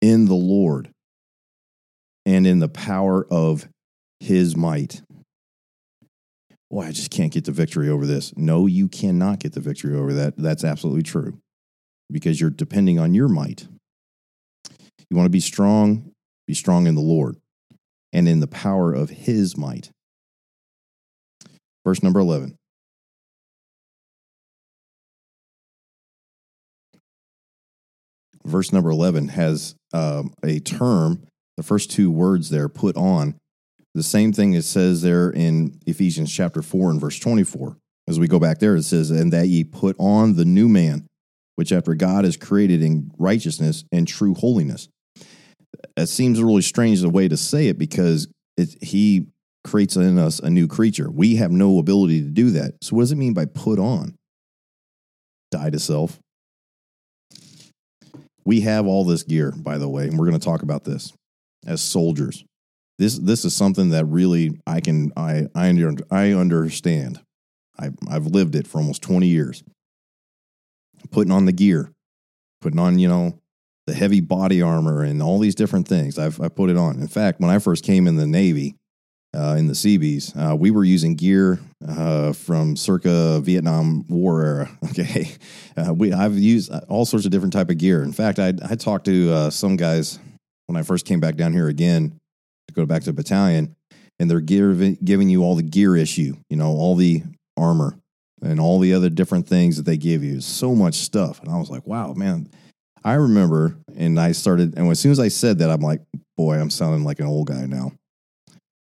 [0.00, 0.90] in the Lord
[2.26, 3.68] and in the power of
[4.18, 5.02] his might."
[6.70, 8.36] boy, I just can't get the victory over this.
[8.36, 10.36] No, you cannot get the victory over that.
[10.36, 11.38] That's absolutely true
[12.10, 13.68] because you're depending on your might.
[15.08, 16.12] You want to be strong,
[16.48, 17.36] be strong in the Lord
[18.12, 19.90] and in the power of his might.
[21.84, 22.56] Verse number 11.
[28.50, 31.22] Verse number 11 has um, a term,
[31.56, 33.36] the first two words there, put on,
[33.94, 37.76] the same thing it says there in Ephesians chapter 4 and verse 24.
[38.08, 41.06] As we go back there, it says, And that ye put on the new man,
[41.56, 44.88] which after God is created in righteousness and true holiness.
[45.96, 49.26] It seems really strange the way to say it because it, he
[49.64, 51.10] creates in us a new creature.
[51.10, 52.74] We have no ability to do that.
[52.82, 54.16] So, what does it mean by put on?
[55.50, 56.18] Die to self.
[58.44, 61.12] We have all this gear, by the way, and we're going to talk about this
[61.66, 62.44] as soldiers
[63.00, 67.18] this this is something that really I can I I under, I understand.
[67.78, 69.64] I I've lived it for almost 20 years.
[71.10, 71.90] Putting on the gear,
[72.60, 73.40] putting on, you know,
[73.86, 76.18] the heavy body armor and all these different things.
[76.18, 77.00] I've I put it on.
[77.00, 78.76] In fact, when I first came in the Navy,
[79.34, 84.70] uh, in the Seabees, uh, we were using gear uh, from circa Vietnam War era.
[84.90, 85.30] Okay,
[85.76, 88.02] uh, we I've used all sorts of different type of gear.
[88.02, 90.18] In fact, I I talked to uh, some guys
[90.66, 92.18] when I first came back down here again
[92.68, 93.76] to go back to the battalion,
[94.18, 97.22] and they're give, giving you all the gear issue, you know, all the
[97.56, 97.96] armor
[98.42, 100.40] and all the other different things that they give you.
[100.40, 101.40] So much stuff.
[101.40, 102.48] And I was like, wow, man.
[103.02, 106.02] I remember, and I started, and as soon as I said that, I'm like,
[106.36, 107.92] boy, I'm sounding like an old guy now.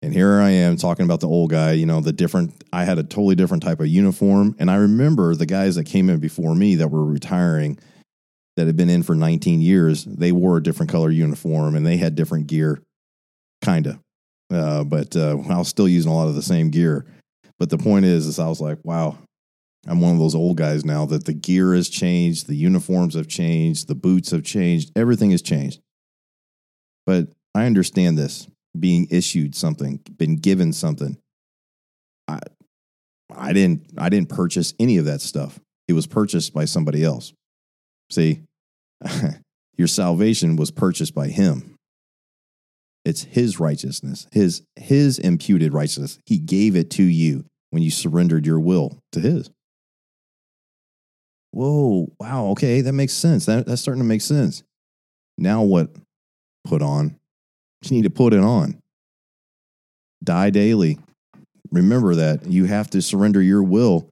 [0.01, 2.97] And here I am talking about the old guy, you know, the different, I had
[2.97, 4.55] a totally different type of uniform.
[4.57, 7.77] And I remember the guys that came in before me that were retiring,
[8.57, 11.97] that had been in for 19 years, they wore a different color uniform and they
[11.97, 12.81] had different gear
[13.61, 13.99] kind of.
[14.51, 17.05] Uh, but uh, I was still using a lot of the same gear.
[17.59, 19.17] But the point is, is I was like, wow,
[19.87, 23.27] I'm one of those old guys now that the gear has changed, the uniforms have
[23.27, 25.79] changed, the boots have changed, everything has changed.
[27.05, 31.17] But I understand this being issued something, been given something.
[32.27, 32.39] I,
[33.35, 35.59] I didn't, I didn't purchase any of that stuff.
[35.87, 37.33] It was purchased by somebody else.
[38.09, 38.41] See,
[39.77, 41.71] your salvation was purchased by Him.
[43.03, 46.19] It's his righteousness, his his imputed righteousness.
[46.25, 49.49] He gave it to you when you surrendered your will to his.
[51.51, 53.45] Whoa, wow, okay, that makes sense.
[53.45, 54.63] That, that's starting to make sense.
[55.37, 55.89] Now what?
[56.63, 57.17] Put on.
[57.83, 58.79] You need to put it on.
[60.23, 60.99] Die daily.
[61.71, 64.09] Remember that you have to surrender your will.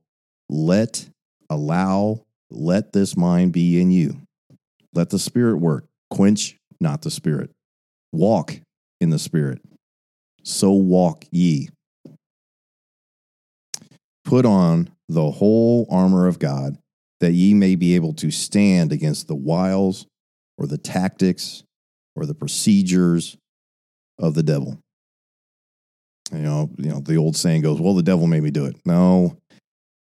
[0.49, 1.07] Let,
[1.49, 4.21] allow, let this mind be in you.
[4.93, 5.85] Let the Spirit work.
[6.09, 7.51] Quench not the Spirit.
[8.11, 8.59] Walk
[8.99, 9.61] in the Spirit.
[10.43, 11.69] So walk ye.
[14.25, 16.77] Put on the whole armor of God,
[17.19, 20.05] that ye may be able to stand against the wiles
[20.57, 21.63] or the tactics
[22.15, 23.37] or the procedures
[24.19, 24.77] of the devil.
[26.31, 28.75] You know, you know, the old saying goes, well, the devil made me do it.
[28.85, 29.37] No,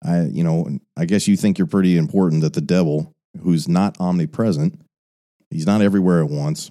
[0.05, 3.97] I, you know, I guess you think you're pretty important that the devil, who's not
[4.01, 4.81] omnipresent,
[5.51, 6.71] he's not everywhere at once,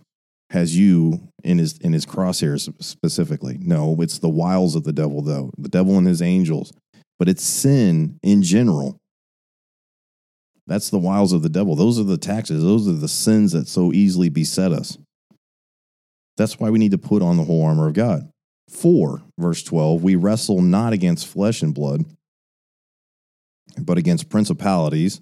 [0.49, 3.57] has you in his in his crosshairs specifically.
[3.59, 5.51] No, it's the wiles of the devil, though.
[5.57, 6.73] The devil and his angels,
[7.17, 8.97] but it's sin in general.
[10.67, 11.75] That's the wiles of the devil.
[11.75, 12.63] Those are the taxes.
[12.63, 14.97] Those are the sins that so easily beset us.
[16.37, 18.29] That's why we need to put on the whole armor of God.
[18.69, 22.03] 4, verse 12, we wrestle not against flesh and blood,
[23.79, 25.21] but against principalities,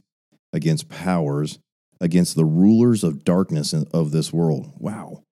[0.54, 1.60] against powers,
[1.99, 4.71] against the rulers of darkness of this world.
[4.78, 5.23] Wow.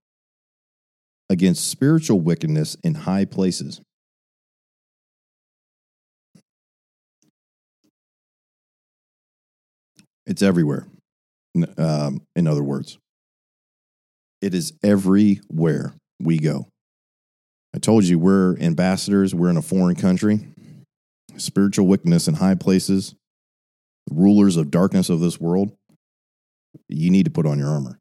[1.29, 3.81] Against spiritual wickedness in high places.
[10.25, 10.87] It's everywhere.
[11.77, 12.97] Um, in other words,
[14.41, 16.67] it is everywhere we go.
[17.73, 20.47] I told you we're ambassadors, we're in a foreign country.
[21.37, 23.15] Spiritual wickedness in high places,
[24.09, 25.71] rulers of darkness of this world.
[26.89, 27.97] You need to put on your armor.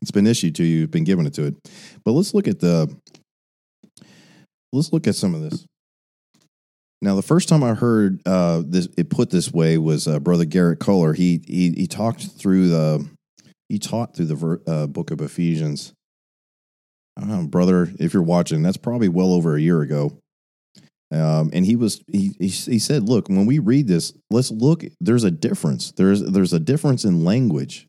[0.00, 1.54] It's been issued to you, you've been given it to it.
[2.04, 2.94] But let's look at the
[4.72, 5.66] let's look at some of this.
[7.02, 10.44] Now, the first time I heard uh, this, it put this way was uh, Brother
[10.44, 11.14] Garrett Kohler.
[11.14, 13.08] He, he he talked through the
[13.70, 15.94] he taught through the ver, uh, book of Ephesians.
[17.20, 20.18] Uh, brother, if you're watching, that's probably well over a year ago.
[21.12, 24.84] Um, and he was he, he he said, look, when we read this, let's look.
[25.00, 25.92] There's a difference.
[25.92, 27.86] There's there's a difference in language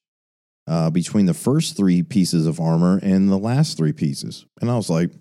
[0.68, 4.46] uh, between the first three pieces of armor and the last three pieces.
[4.62, 5.12] And I was like,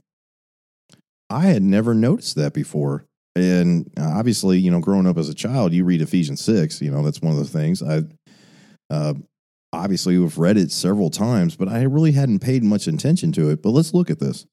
[1.29, 3.05] I had never noticed that before.
[3.37, 6.90] And uh, obviously, you know, growing up as a child, you read Ephesians 6, you
[6.90, 7.83] know, that's one of the things.
[7.83, 8.03] I
[8.90, 9.14] uh,
[9.73, 13.62] obviously have read it several times, but I really hadn't paid much attention to it.
[13.62, 14.47] But let's look at this.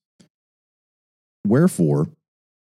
[1.46, 2.08] Wherefore,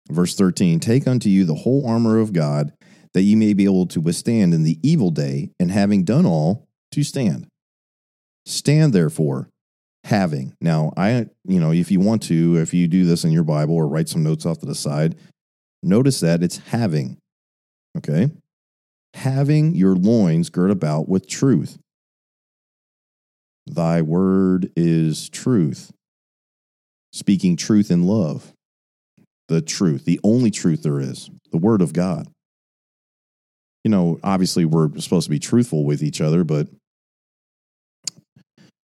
[0.09, 2.73] verse 13, take unto you the whole armor of God,
[3.13, 6.67] that ye may be able to withstand in the evil day, and having done all,
[6.91, 7.47] to stand.
[8.45, 9.49] Stand therefore,
[10.03, 10.53] having.
[10.61, 13.75] Now, I, you know, if you want to, if you do this in your Bible
[13.75, 15.15] or write some notes off to the side,
[15.85, 17.17] Notice that it's having.
[17.95, 18.31] Okay?
[19.13, 21.77] Having your loins girt about with truth.
[23.67, 25.91] Thy word is truth.
[27.13, 28.51] Speaking truth in love.
[29.47, 32.27] The truth, the only truth there is, the word of God.
[33.83, 36.67] You know, obviously we're supposed to be truthful with each other, but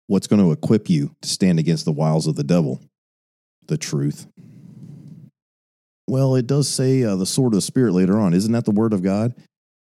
[0.08, 2.80] what's going to equip you to stand against the wiles of the devil?
[3.68, 4.28] The truth.
[6.08, 8.34] Well, it does say uh, the sword of the spirit later on.
[8.34, 9.34] Isn't that the word of God?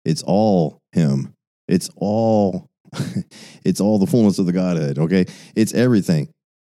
[0.04, 1.34] It's all Him.
[1.68, 2.66] It's all.
[3.64, 4.98] it's all the fullness of the Godhead.
[4.98, 6.28] Okay, it's everything.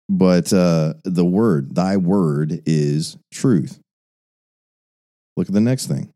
[0.07, 3.79] But uh, the word, Thy word, is truth.
[5.37, 6.11] Look at the next thing.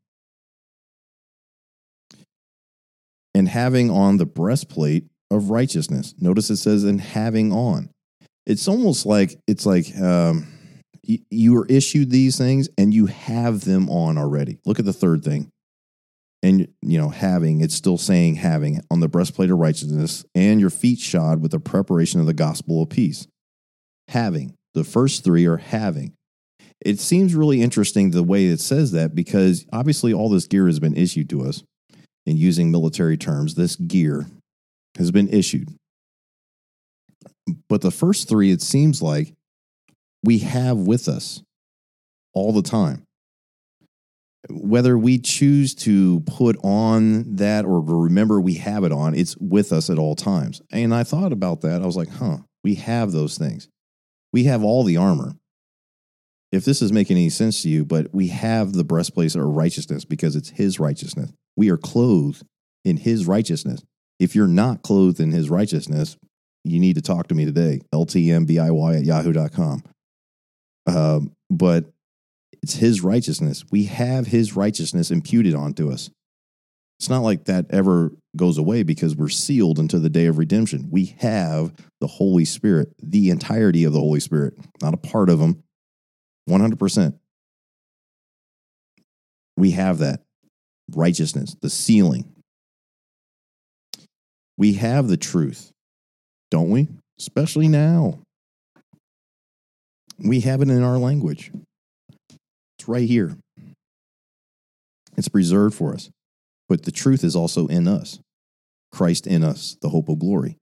[3.34, 6.14] And having on the breastplate of righteousness.
[6.20, 7.90] Notice it says, and having on.
[8.46, 10.48] It's almost like it's like um,
[11.06, 14.60] you are issued these things and you have them on already.
[14.66, 15.52] Look at the third thing.
[16.44, 20.70] And, you know, having, it's still saying having on the breastplate of righteousness and your
[20.70, 23.28] feet shod with the preparation of the gospel of peace.
[24.10, 24.54] Having.
[24.74, 26.14] The first three are having.
[26.82, 30.80] It seems really interesting the way it says that because obviously all this gear has
[30.80, 31.64] been issued to us.
[32.28, 34.28] And using military terms, this gear
[34.98, 35.70] has been issued.
[37.70, 39.34] But the first three, it seems like,
[40.26, 41.42] we have with us
[42.34, 43.04] all the time.
[44.50, 49.74] Whether we choose to put on that or remember we have it on, it's with
[49.74, 50.62] us at all times.
[50.72, 51.82] And I thought about that.
[51.82, 53.70] I was like, huh, we have those things.
[54.32, 55.34] We have all the armor.
[56.52, 60.06] If this is making any sense to you, but we have the breastplate of righteousness
[60.06, 61.32] because it's his righteousness.
[61.56, 62.44] We are clothed
[62.84, 63.82] in his righteousness.
[64.20, 66.18] If you're not clothed in his righteousness,
[66.64, 67.82] you need to talk to me today.
[67.94, 69.84] LTMBIY at yahoo.com.
[70.88, 71.86] Um, but
[72.62, 73.64] it's his righteousness.
[73.72, 76.10] We have his righteousness imputed onto us.
[77.00, 80.88] It's not like that ever goes away because we're sealed until the day of redemption.
[80.90, 85.40] We have the Holy Spirit, the entirety of the Holy Spirit, not a part of
[85.40, 85.64] him,
[86.50, 87.18] 100%.
[89.58, 90.22] We have that
[90.94, 92.34] righteousness, the sealing.
[94.58, 95.72] We have the truth,
[96.50, 96.88] don't we?
[97.20, 98.20] Especially now.
[100.18, 101.52] We have it in our language.
[102.78, 103.38] It's right here.
[105.18, 106.10] It's preserved for us.
[106.68, 108.20] But the truth is also in us
[108.92, 110.58] Christ in us, the hope of glory.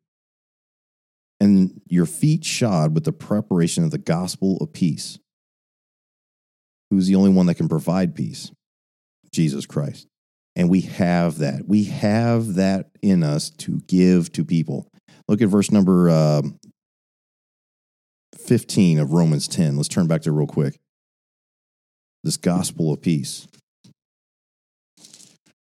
[1.39, 5.20] And your feet shod with the preparation of the gospel of peace.
[6.89, 8.51] Who's the only one that can provide peace?
[9.32, 10.08] Jesus Christ.
[10.56, 11.68] And we have that.
[11.68, 14.88] We have that in us to give to people.
[15.28, 16.41] Look at verse number uh,
[18.44, 19.78] 15 of Romans 10.
[19.78, 20.80] Let's turn back there real quick.
[22.24, 23.48] This gospel of peace.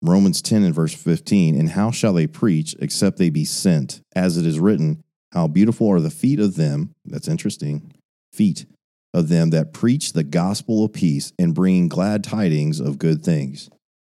[0.01, 1.59] Romans 10 and verse 15.
[1.59, 4.01] And how shall they preach except they be sent?
[4.15, 5.03] As it is written,
[5.33, 6.93] How beautiful are the feet of them.
[7.05, 7.93] That's interesting.
[8.33, 8.65] Feet
[9.13, 13.69] of them that preach the gospel of peace and bring glad tidings of good things.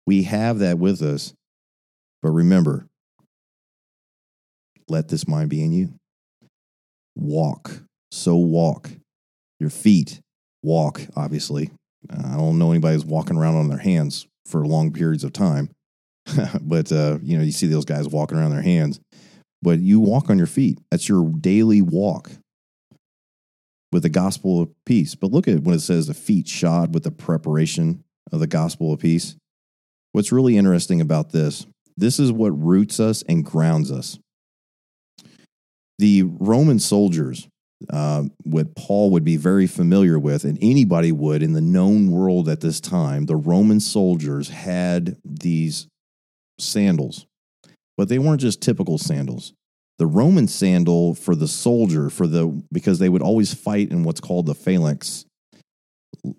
[0.08, 1.34] We have that with us.
[2.22, 2.88] But remember,
[4.88, 5.93] let this mind be in you.
[7.16, 7.85] Walk.
[8.12, 8.89] So walk.
[9.60, 10.22] Your feet
[10.64, 11.72] walk, obviously.
[12.10, 15.70] I don't know anybody who's walking around on their hands for long periods of time.
[16.62, 18.99] but, uh, you know, you see those guys walking around their hands.
[19.62, 20.80] But you walk on your feet.
[20.91, 22.32] That's your daily walk
[23.91, 25.16] with the gospel of peace.
[25.16, 28.93] But look at when it says the feet shod with the preparation of the gospel
[28.93, 29.36] of peace.
[30.12, 31.66] What's really interesting about this,
[31.97, 34.20] this is what roots us and grounds us.
[35.97, 37.47] The Roman soldiers,
[37.89, 42.49] uh, what Paul would be very familiar with, and anybody would in the known world
[42.49, 45.88] at this time, the Roman soldiers had these
[46.59, 47.26] sandals,
[47.97, 49.53] but they weren't just typical sandals.
[49.97, 54.19] The Roman sandal for the soldier, for the because they would always fight in what's
[54.19, 55.26] called the phalanx,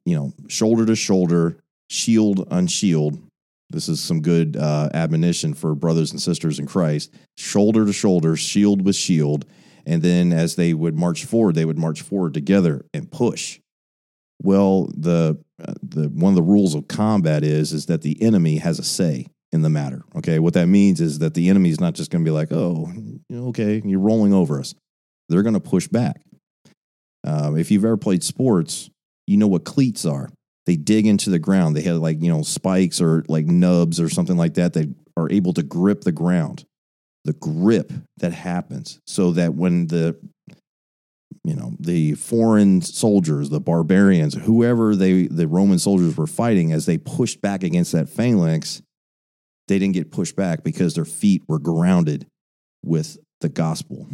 [0.05, 1.59] you know, shoulder to shoulder,
[1.89, 3.23] shield on shield,
[3.71, 7.13] this is some good uh, admonition for brothers and sisters in Christ.
[7.37, 9.45] Shoulder to shoulder, shield with shield.
[9.87, 13.61] And then as they would march forward, they would march forward together and push.
[14.43, 18.59] Well, the, uh, the one of the rules of combat is is that the enemy
[18.59, 20.03] has a say in the matter.
[20.17, 22.53] Okay, what that means is that the enemy is not just going to be like,
[22.53, 22.93] "Oh,
[23.33, 24.75] okay, you're rolling over us."
[25.29, 26.21] They're going to push back.
[27.25, 28.91] Um, if you've ever played sports,
[29.27, 30.29] you know what cleats are
[30.67, 31.77] they dig into the ground.
[31.77, 34.73] They have like, you know, spikes or like nubs or something like that.
[34.73, 36.65] They are able to grip the ground.
[37.27, 40.17] The grip that happens so that when the,
[41.45, 46.87] you know, the foreign soldiers, the barbarians, whoever they, the Roman soldiers were fighting, as
[46.87, 48.81] they pushed back against that phalanx,
[49.67, 52.27] they didn't get pushed back because their feet were grounded
[52.85, 54.07] with the gospel.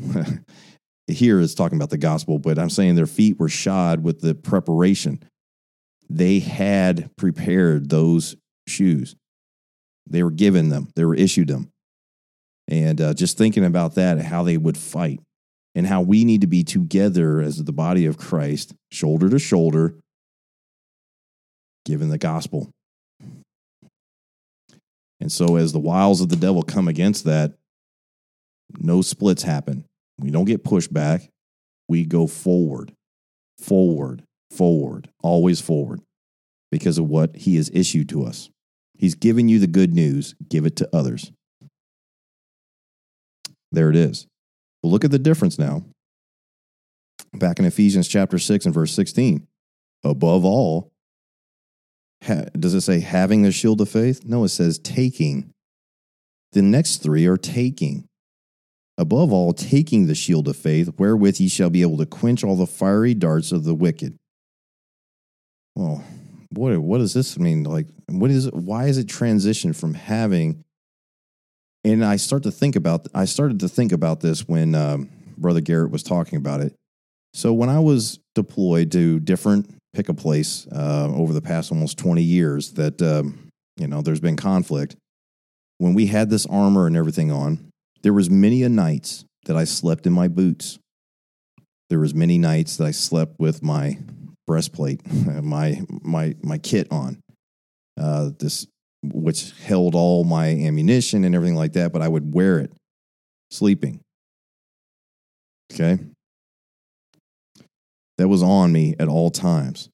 [1.07, 4.35] Here is talking about the gospel, but I'm saying their feet were shod with the
[4.35, 5.23] preparation
[6.17, 8.37] they had prepared those
[8.69, 9.17] shoes.
[10.09, 11.71] They were given them, they were issued them.
[12.73, 15.21] And uh, just thinking about that, how they would fight
[15.75, 19.95] and how we need to be together as the body of Christ, shoulder to shoulder,
[21.85, 22.71] given the gospel.
[25.21, 27.53] And so, as the wiles of the devil come against that,
[28.79, 29.85] no splits happen.
[30.19, 31.29] We don't get pushed back.
[31.91, 32.95] We go forward,
[33.59, 36.01] forward, forward, always forward,
[36.71, 38.49] because of what he has issued to us.
[38.97, 41.33] He's given you the good news, give it to others.
[43.73, 44.27] There it is.
[44.83, 45.83] Well, look at the difference now.
[47.35, 49.47] Back in Ephesians chapter 6 and verse 16.
[50.05, 50.93] Above all,
[52.25, 54.25] ha- does it say having the shield of faith?
[54.25, 55.51] No, it says taking.
[56.53, 58.07] The next three are taking.
[58.99, 62.57] Above all, taking the shield of faith, wherewith ye shall be able to quench all
[62.57, 64.19] the fiery darts of the wicked
[65.75, 66.05] well,
[66.51, 67.65] what what does this mean?
[67.65, 70.65] Like, what is why is it transitioned from having?
[71.85, 75.61] And I start to think about I started to think about this when um, Brother
[75.61, 76.75] Garrett was talking about it.
[77.35, 81.99] So when I was deployed to different pick a place uh, over the past almost
[81.99, 84.97] twenty years, that um, you know there's been conflict.
[85.79, 87.71] When we had this armor and everything on,
[88.03, 90.79] there was many a nights that I slept in my boots.
[91.91, 93.99] There was many nights that I slept with my
[94.47, 95.01] breastplate,
[95.43, 97.21] my my my kit on.
[98.01, 98.67] Uh, this
[99.03, 102.73] which held all my ammunition and everything like that, but I would wear it
[103.51, 104.01] sleeping.
[105.73, 105.99] Okay.
[108.19, 109.89] That was on me at all times.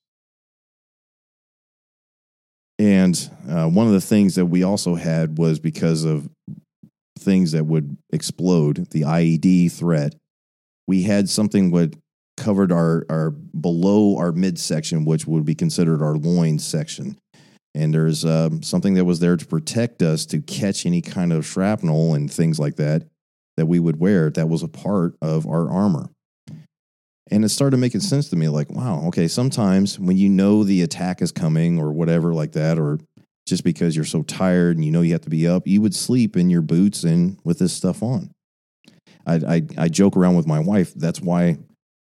[2.78, 6.28] And uh, one of the things that we also had was because of
[7.18, 10.14] things that would explode, the IED threat,
[10.86, 11.94] we had something what
[12.36, 17.18] covered our, our below our midsection, which would be considered our loins section.
[17.78, 21.46] And there's um, something that was there to protect us to catch any kind of
[21.46, 23.06] shrapnel and things like that
[23.56, 24.30] that we would wear.
[24.30, 26.10] That was a part of our armor.
[27.30, 30.82] And it started making sense to me like, wow, okay, sometimes when you know the
[30.82, 32.98] attack is coming or whatever like that, or
[33.46, 35.94] just because you're so tired and you know you have to be up, you would
[35.94, 38.30] sleep in your boots and with this stuff on.
[39.24, 40.94] I, I, I joke around with my wife.
[40.94, 41.58] That's why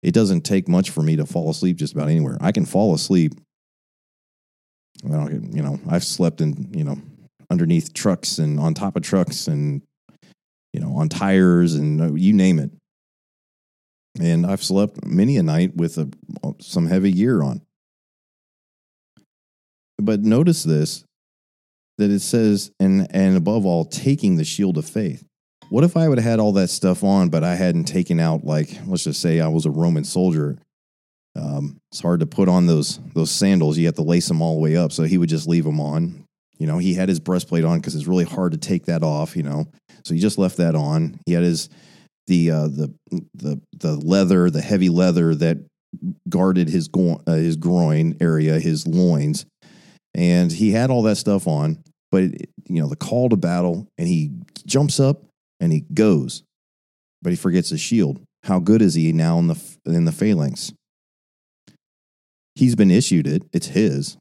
[0.02, 2.38] it doesn't take much for me to fall asleep just about anywhere.
[2.42, 3.34] I can fall asleep.
[5.04, 6.98] Well, you know, I've slept in, you know,
[7.50, 9.82] underneath trucks and on top of trucks and,
[10.74, 12.72] you know, on tires and uh, you name it.
[14.20, 16.10] And I've slept many a night with a,
[16.60, 17.62] some heavy gear on.
[19.98, 21.04] But notice this
[21.98, 25.26] that it says, and, and above all, taking the shield of faith.
[25.70, 28.44] What if I would have had all that stuff on, but I hadn't taken out,
[28.44, 30.58] like, let's just say I was a Roman soldier.
[31.36, 33.78] Um, it's hard to put on those those sandals.
[33.78, 34.92] You have to lace them all the way up.
[34.92, 36.26] So he would just leave them on.
[36.58, 39.36] You know, he had his breastplate on because it's really hard to take that off.
[39.36, 39.68] You know,
[40.04, 41.20] so he just left that on.
[41.26, 41.70] He had his
[42.28, 42.94] the uh, the
[43.34, 45.58] the the leather, the heavy leather that
[46.28, 49.46] guarded his go- uh, his groin area, his loins,
[50.14, 51.84] and he had all that stuff on.
[52.12, 52.24] But
[52.68, 54.32] you know, the call to battle, and he
[54.66, 55.24] jumps up
[55.60, 56.44] and he goes,
[57.22, 58.22] but he forgets his shield.
[58.44, 60.72] How good is he now in the in the phalanx?
[62.60, 64.18] He's been issued it; it's his,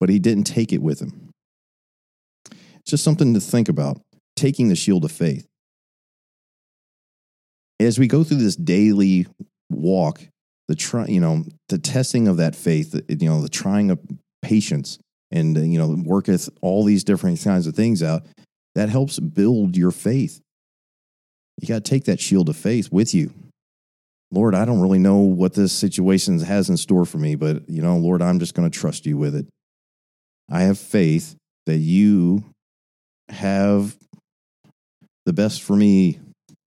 [0.00, 1.28] but he didn't take it with him.
[2.50, 4.00] It's just something to think about.
[4.36, 5.46] Taking the shield of faith.
[7.78, 9.26] As we go through this daily
[9.68, 10.22] walk,
[10.68, 14.00] the try, you know, the testing of that faith, you know, the trying of
[14.40, 14.98] patience,
[15.30, 18.22] and uh, you know, worketh all these different kinds of things out.
[18.76, 20.40] That helps build your faith.
[21.60, 23.30] You got to take that shield of faith with you.
[24.30, 27.82] Lord, I don't really know what this situation has in store for me, but you
[27.82, 29.46] know, Lord, I'm just going to trust you with it.
[30.50, 31.34] I have faith
[31.66, 32.44] that you
[33.28, 33.96] have
[35.26, 36.20] the best for me.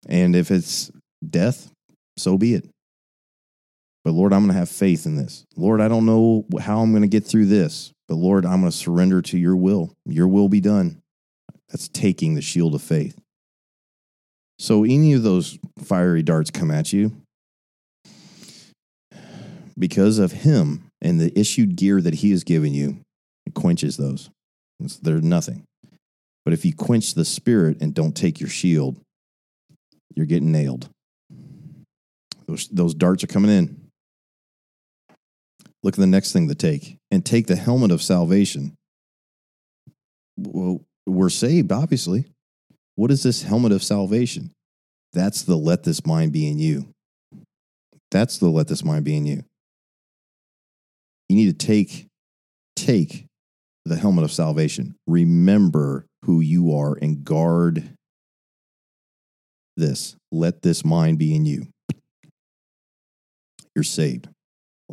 [0.07, 0.91] And if it's
[1.28, 1.72] death,
[2.18, 2.68] so be it.
[4.03, 5.45] But Lord, I'm going to have faith in this.
[5.55, 8.72] Lord, I don't know how I'm going to get through this, but Lord, I'm going
[8.72, 9.93] to surrender to your will.
[10.05, 11.01] Your will be done.
[11.70, 13.18] That's taking the shield of faith.
[14.59, 17.16] So, any of those fiery darts come at you
[19.82, 23.02] because of him and the issued gear that he has given you,
[23.48, 24.30] it quenches those.
[24.80, 25.66] It's, they're nothing.
[26.46, 29.00] But if you quench the spirit and don't take your shield,
[30.16, 30.88] you're getting nailed.
[32.48, 33.88] Those, those darts are coming in.
[35.84, 38.76] Look at the next thing to take and take the helmet of salvation.
[40.38, 42.26] Well, we're saved, obviously.
[42.96, 44.52] What is this helmet of salvation?
[45.14, 46.90] That's the let this mind be in you.
[48.12, 49.44] That's the let this mind be in you.
[51.32, 52.08] You need to take
[52.76, 53.26] take
[53.86, 54.96] the helmet of salvation.
[55.08, 57.96] Remember who you are and guard
[59.78, 60.18] this.
[60.30, 61.68] Let this mind be in you.
[63.74, 64.28] You're saved.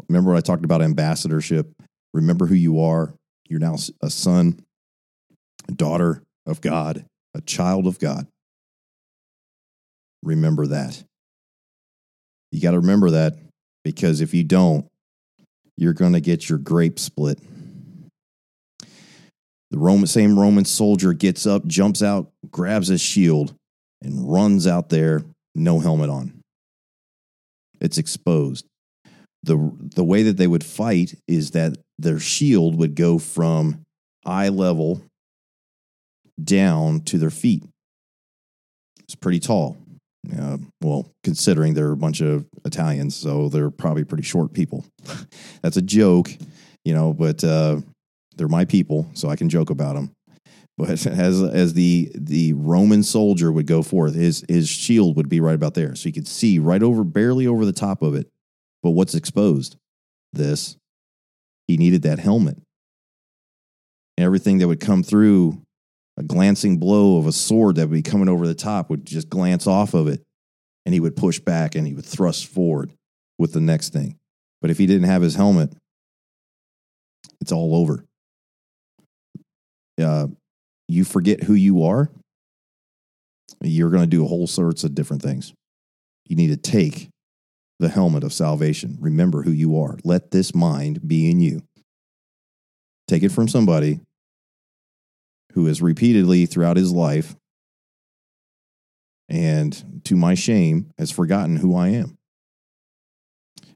[0.08, 1.72] Remember what I talked about ambassadorship?
[2.14, 3.12] Remember who you are.
[3.48, 4.60] You're now a son,
[5.68, 8.28] a daughter of God, a child of God.
[10.22, 11.02] Remember that.
[12.52, 13.34] You got to remember that
[13.82, 14.87] because if you don't,
[15.78, 17.38] you're going to get your grape split.
[19.70, 23.54] The Roman, same Roman soldier gets up, jumps out, grabs his shield,
[24.02, 25.22] and runs out there,
[25.54, 26.40] no helmet on.
[27.80, 28.66] It's exposed.
[29.44, 33.82] The, the way that they would fight is that their shield would go from
[34.26, 35.00] eye level
[36.42, 37.62] down to their feet.
[39.00, 39.76] It's pretty tall.
[40.36, 44.84] Uh, well, considering they're a bunch of Italians, so they're probably pretty short people.
[45.62, 46.30] That's a joke,
[46.84, 47.80] you know, but uh,
[48.36, 50.12] they're my people, so I can joke about them.
[50.76, 55.40] But as as the the Roman soldier would go forth, his his shield would be
[55.40, 58.28] right about there, so you could see right over, barely over the top of it.
[58.82, 59.76] But what's exposed?
[60.32, 60.76] This.
[61.66, 62.56] He needed that helmet.
[64.16, 65.60] Everything that would come through
[66.18, 69.30] a glancing blow of a sword that would be coming over the top would just
[69.30, 70.20] glance off of it
[70.84, 72.92] and he would push back and he would thrust forward
[73.38, 74.16] with the next thing.
[74.60, 75.72] But if he didn't have his helmet,
[77.40, 78.04] it's all over.
[80.00, 80.26] Uh,
[80.88, 82.10] you forget who you are,
[83.62, 85.52] you're going to do whole sorts of different things.
[86.26, 87.10] You need to take
[87.78, 88.98] the helmet of salvation.
[89.00, 89.98] Remember who you are.
[90.02, 91.62] Let this mind be in you.
[93.06, 94.00] Take it from somebody
[95.58, 97.34] who has repeatedly throughout his life
[99.28, 102.16] and to my shame has forgotten who I am.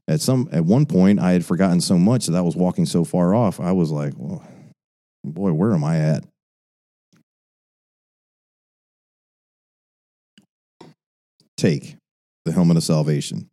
[0.07, 3.03] At some at one point I had forgotten so much that I was walking so
[3.03, 3.59] far off.
[3.59, 4.47] I was like, well,
[5.25, 6.23] boy, where am I at?
[11.57, 11.97] Take
[12.45, 13.49] the helmet of salvation.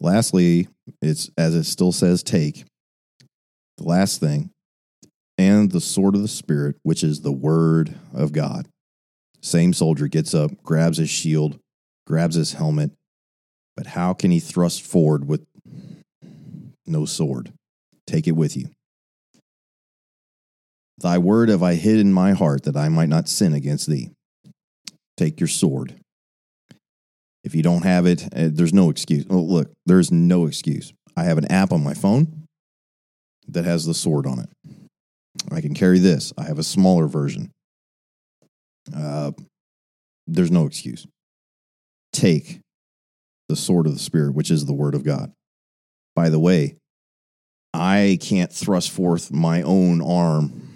[0.00, 0.66] Lastly,
[1.00, 2.64] it's as it still says take.
[3.76, 4.50] The last thing
[5.38, 8.68] and the sword of the Spirit, which is the word of God.
[9.40, 11.58] Same soldier gets up, grabs his shield,
[12.06, 12.90] grabs his helmet,
[13.76, 15.46] but how can he thrust forward with
[16.84, 17.52] no sword?
[18.06, 18.70] Take it with you.
[21.00, 24.10] Thy word have I hid in my heart that I might not sin against thee.
[25.16, 25.94] Take your sword.
[27.44, 29.24] If you don't have it, eh, there's no excuse.
[29.30, 30.92] Oh, look, there's no excuse.
[31.16, 32.46] I have an app on my phone
[33.46, 34.77] that has the sword on it.
[35.50, 36.32] I can carry this.
[36.36, 37.50] I have a smaller version.
[38.94, 39.32] Uh,
[40.26, 41.06] there's no excuse.
[42.12, 42.60] Take
[43.48, 45.32] the sword of the Spirit, which is the word of God.
[46.14, 46.76] By the way,
[47.72, 50.68] I can't thrust forth my own arm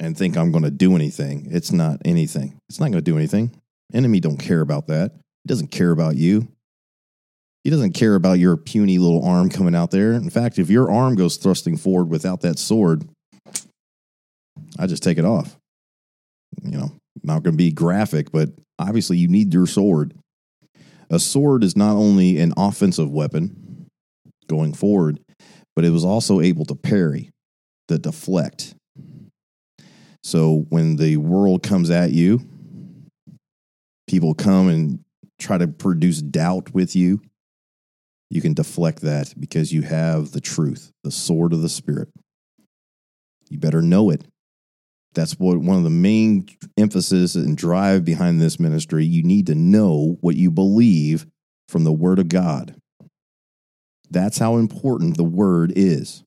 [0.00, 1.48] and think I'm going to do anything.
[1.50, 2.58] It's not anything.
[2.68, 3.52] It's not going to do anything.
[3.92, 5.12] Enemy don't care about that.
[5.12, 6.48] He doesn't care about you.
[7.64, 10.12] He doesn't care about your puny little arm coming out there.
[10.12, 13.08] In fact, if your arm goes thrusting forward without that sword,
[14.78, 15.58] I just take it off.
[16.62, 20.14] You know, not going to be graphic, but obviously you need your sword.
[21.10, 23.86] A sword is not only an offensive weapon
[24.46, 25.20] going forward,
[25.74, 27.30] but it was also able to parry,
[27.88, 28.74] to deflect.
[30.22, 32.40] So when the world comes at you,
[34.08, 35.04] people come and
[35.38, 37.22] try to produce doubt with you.
[38.30, 42.08] You can deflect that because you have the truth, the sword of the Spirit.
[43.48, 44.24] You better know it.
[45.18, 46.46] That's what one of the main
[46.76, 49.04] emphasis and drive behind this ministry.
[49.04, 51.26] You need to know what you believe
[51.68, 52.76] from the Word of God.
[54.08, 56.22] That's how important the Word is.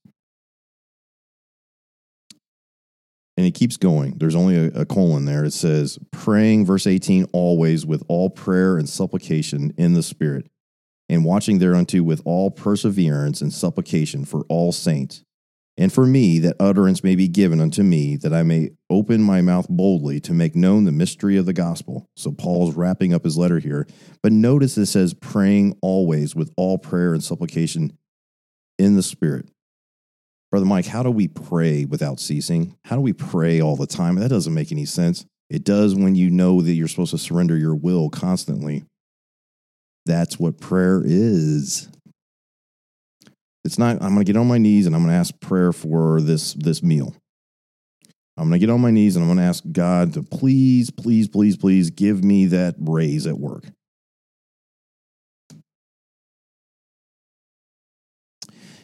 [3.37, 4.17] And it keeps going.
[4.17, 5.45] There's only a, a, colon there.
[5.45, 10.47] It says, praying, verse 18, always with all prayer and supplication in the Spirit,
[11.07, 15.23] and watching thereunto with all perseverance and supplication for all saints
[15.77, 19.41] and for me that utterance may be given unto me, that I may open my
[19.41, 22.07] mouth boldly to make known the mystery of the gospel.
[22.15, 23.87] So Paul's wrapping up his letter here.
[24.21, 27.97] But notice it says, praying always with all prayer and supplication
[28.77, 29.47] in the Spirit.
[30.51, 32.75] Brother Mike, how do we pray without ceasing?
[32.83, 34.15] How do we pray all the time?
[34.15, 35.25] That doesn't make any sense.
[35.49, 38.83] It does when you know that you're supposed to surrender your will constantly.
[40.05, 41.87] That's what prayer is.
[43.63, 45.71] It's not, I'm going to get on my knees and I'm going to ask prayer
[45.71, 47.15] for this, this meal.
[48.37, 50.89] I'm going to get on my knees and I'm going to ask God to please,
[50.89, 53.65] please, please, please give me that raise at work.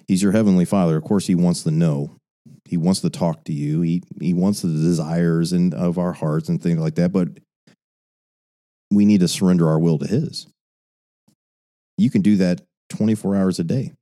[0.08, 0.96] He's your heavenly father.
[0.96, 2.16] Of course, he wants to know.
[2.66, 3.82] He wants to talk to you.
[3.82, 7.12] He, he wants the desires and of our hearts and things like that.
[7.12, 7.30] But
[8.92, 10.48] we need to surrender our will to his.
[11.98, 13.94] You can do that 24 hours a day.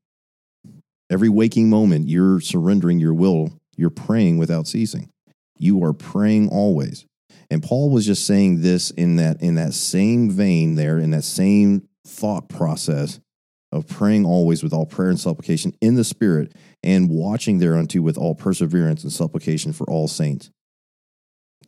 [1.09, 3.59] Every waking moment, you're surrendering your will.
[3.77, 5.09] You're praying without ceasing.
[5.57, 7.05] You are praying always.
[7.49, 11.23] And Paul was just saying this in that in that same vein there, in that
[11.23, 13.19] same thought process
[13.71, 18.17] of praying always with all prayer and supplication in the Spirit, and watching thereunto with
[18.17, 20.49] all perseverance and supplication for all saints.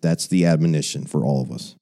[0.01, 1.75] That's the admonition for all of us.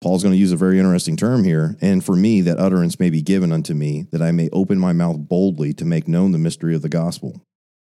[0.00, 1.76] Paul's going to use a very interesting term here.
[1.80, 4.92] And for me, that utterance may be given unto me, that I may open my
[4.92, 7.42] mouth boldly to make known the mystery of the gospel.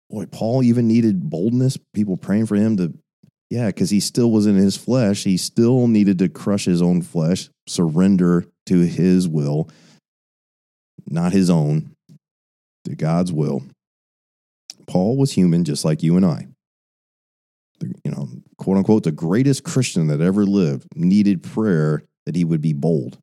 [0.10, 2.93] Boy, Paul even needed boldness, people praying for him to,
[3.49, 5.26] yeah, because he still was in his flesh.
[5.26, 9.70] He still needed to crush his own flesh, surrender to his will,
[11.05, 11.91] not his own,
[12.86, 13.64] to God's will.
[14.88, 16.47] Paul was human just like you and I
[17.82, 22.62] you know, quote unquote, the greatest Christian that ever lived needed prayer that he would
[22.62, 23.20] be bold.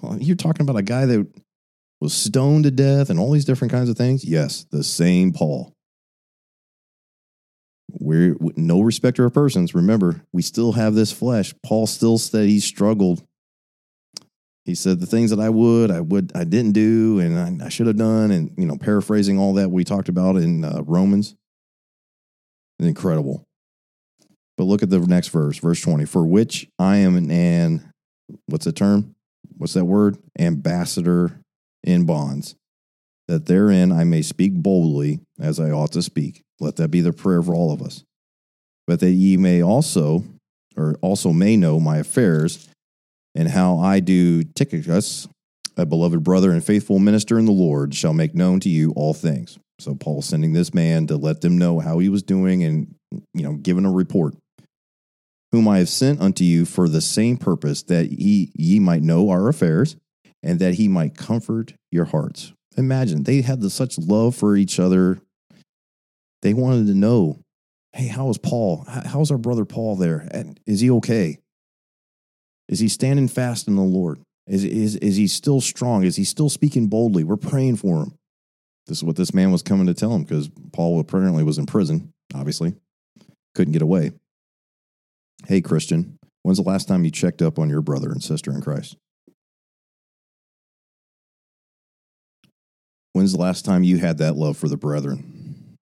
[0.00, 1.26] Well, you're talking about a guy that
[2.00, 4.24] was stoned to death and all these different kinds of things.
[4.24, 5.72] Yes, the same Paul.
[7.88, 9.74] We're no respecter of persons.
[9.74, 11.54] Remember, we still have this flesh.
[11.64, 13.22] Paul still said he struggled.
[14.64, 17.68] He said the things that I would, I would, I didn't do, and I, I
[17.68, 21.36] should have done, and you know, paraphrasing all that we talked about in uh, Romans
[22.78, 23.46] incredible.
[24.56, 26.06] But look at the next verse, verse 20.
[26.06, 27.92] For which I am an,
[28.46, 29.14] what's the term?
[29.56, 30.18] What's that word?
[30.38, 31.40] Ambassador
[31.84, 32.56] in bonds,
[33.28, 36.42] that therein I may speak boldly as I ought to speak.
[36.58, 38.02] Let that be the prayer for all of us.
[38.86, 40.24] But that ye may also,
[40.76, 42.68] or also may know my affairs,
[43.34, 45.28] and how I do Tychicus,
[45.76, 49.12] a beloved brother and faithful minister in the Lord, shall make known to you all
[49.12, 49.58] things.
[49.78, 52.94] So Paul sending this man to let them know how he was doing and
[53.34, 54.34] you know giving a report.
[55.56, 59.30] Whom I have sent unto you for the same purpose that ye, ye might know
[59.30, 59.96] our affairs
[60.42, 62.52] and that he might comfort your hearts.
[62.76, 65.18] Imagine they had the, such love for each other.
[66.42, 67.38] They wanted to know,
[67.94, 68.84] hey, how is Paul?
[68.86, 70.28] How's our brother Paul there?
[70.66, 71.38] Is he okay?
[72.68, 74.20] Is he standing fast in the Lord?
[74.46, 76.04] Is, is, is he still strong?
[76.04, 77.24] Is he still speaking boldly?
[77.24, 78.14] We're praying for him.
[78.88, 81.64] This is what this man was coming to tell him because Paul apparently was in
[81.64, 82.74] prison, obviously,
[83.54, 84.12] couldn't get away.
[85.44, 88.60] Hey, Christian, when's the last time you checked up on your brother and sister in
[88.60, 88.96] Christ?
[93.12, 95.76] When's the last time you had that love for the brethren?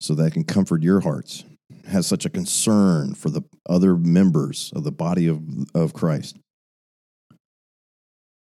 [0.00, 1.44] So that can comfort your hearts,
[1.88, 5.42] has such a concern for the other members of the body of,
[5.74, 6.38] of Christ.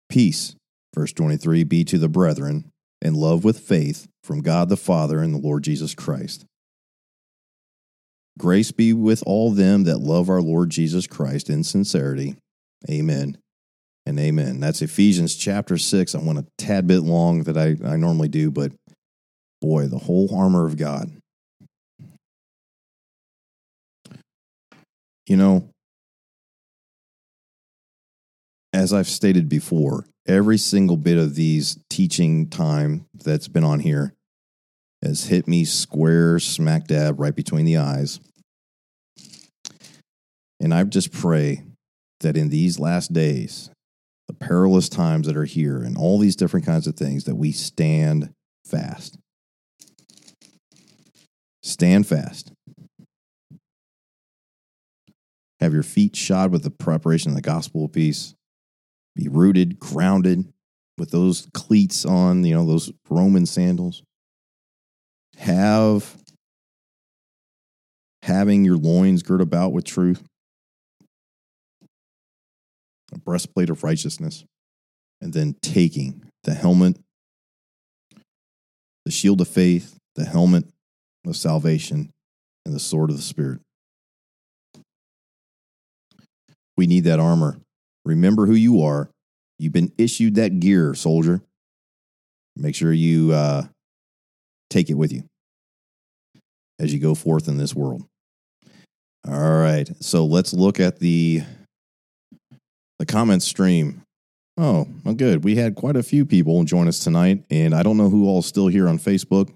[0.10, 0.56] Peace,
[0.94, 2.70] verse 23, be to the brethren,
[3.02, 6.46] and love with faith from God the Father and the Lord Jesus Christ.
[8.40, 12.38] Grace be with all them that love our Lord Jesus Christ in sincerity.
[12.90, 13.38] Amen
[14.06, 14.62] and amen.
[14.62, 16.16] That's Ephesians chapter 6.
[16.16, 18.72] I went a tad bit long that I, I normally do, but
[19.62, 21.12] boy, the whole armor of God.
[25.28, 25.70] You know,
[28.72, 34.14] as I've stated before, every single bit of these teaching time that's been on here
[35.04, 38.22] has hit me square smack dab right between the eyes.
[40.60, 41.64] And I just pray
[42.20, 43.70] that in these last days,
[44.28, 47.52] the perilous times that are here, and all these different kinds of things, that we
[47.52, 48.34] stand
[48.66, 49.18] fast.
[51.64, 52.52] Stand fast.
[55.60, 58.34] Have your feet shod with the preparation of the gospel of peace.
[59.16, 60.54] Be rooted, grounded
[60.98, 64.04] with those cleats on, you know, those Roman sandals.
[65.38, 66.18] Have
[68.24, 70.29] having your loins girt about with truth
[73.14, 74.46] a breastplate of righteousness,
[75.22, 76.98] and then taking the helmet,
[79.06, 80.66] the shield of faith, the helmet
[81.26, 82.12] of salvation,
[82.66, 83.60] and the sword of the Spirit.
[86.78, 87.60] We need that armor.
[88.06, 89.10] Remember who you are.
[89.58, 91.42] You've been issued that gear, soldier.
[92.56, 93.64] Make sure you uh,
[94.70, 95.24] take it with you
[96.80, 98.06] as you go forth in this world.
[99.28, 99.90] All right.
[100.02, 101.44] So let's look at the
[103.00, 104.04] the comment stream.
[104.58, 105.46] Oh, well, good.
[105.46, 108.42] We had quite a few people join us tonight, and I don't know who all
[108.42, 109.50] still here on Facebook,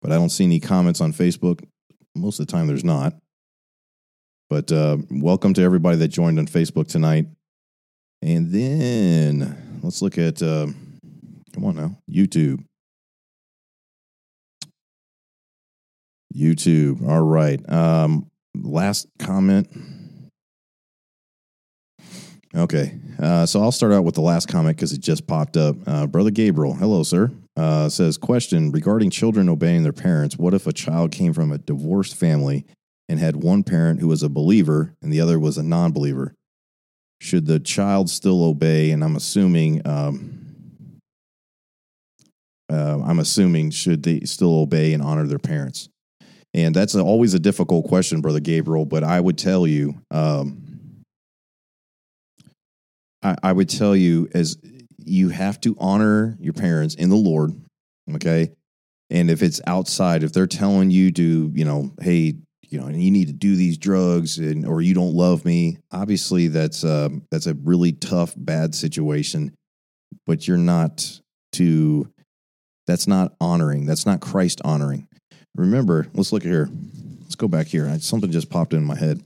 [0.00, 1.62] but I don't see any comments on Facebook.
[2.14, 3.14] Most of the time, there's not.
[4.48, 7.26] But uh, welcome to everybody that joined on Facebook tonight.
[8.22, 10.68] And then let's look at, uh,
[11.52, 12.64] come on now, YouTube.
[16.34, 17.06] YouTube.
[17.06, 17.60] All right.
[17.70, 19.68] Um, last comment.
[22.56, 22.98] Okay.
[23.20, 25.76] Uh, so I'll start out with the last comment because it just popped up.
[25.86, 27.30] Uh, Brother Gabriel, hello, sir.
[27.54, 30.38] Uh, says, question regarding children obeying their parents.
[30.38, 32.64] What if a child came from a divorced family
[33.08, 36.34] and had one parent who was a believer and the other was a non believer?
[37.20, 38.90] Should the child still obey?
[38.90, 40.98] And I'm assuming, um,
[42.70, 45.90] uh, I'm assuming, should they still obey and honor their parents?
[46.54, 50.65] And that's a, always a difficult question, Brother Gabriel, but I would tell you, um,
[53.22, 54.56] I, I would tell you as
[54.98, 57.52] you have to honor your parents in the Lord.
[58.14, 58.50] Okay.
[59.08, 62.34] And if it's outside, if they're telling you to, you know, hey,
[62.68, 65.78] you know, and you need to do these drugs and or you don't love me,
[65.92, 69.54] obviously that's um that's a really tough, bad situation.
[70.26, 71.20] But you're not
[71.52, 72.10] to
[72.86, 73.86] that's not honoring.
[73.86, 75.08] That's not Christ honoring.
[75.54, 76.68] Remember, let's look here.
[77.22, 77.98] Let's go back here.
[78.00, 79.22] Something just popped in my head.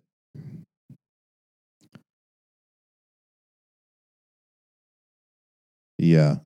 [6.00, 6.36] Yeah.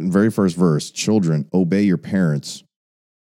[0.00, 2.62] Very first verse children, obey your parents.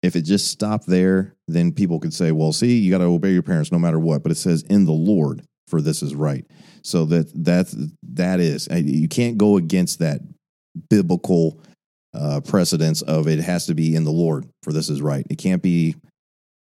[0.04, 3.32] If it just stopped there, then people could say, well, see, you got to obey
[3.32, 4.22] your parents no matter what.
[4.22, 6.46] But it says, in the Lord, for this is right.
[6.84, 7.76] So that that's
[8.14, 10.22] that is you can't go against that
[10.90, 11.60] biblical
[12.14, 15.26] uh, precedence of it has to be in the Lord for this is right.
[15.30, 15.96] It can't be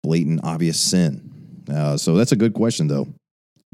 [0.03, 1.63] blatant obvious sin.
[1.69, 3.07] Uh, so that's a good question though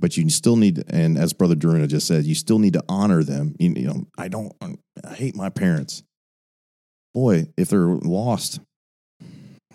[0.02, 3.24] but you still need and as brother Duruna just said you still need to honor
[3.24, 3.56] them.
[3.60, 6.04] You, you, know i don't i hate my parents.
[7.14, 8.60] Boy if they're lost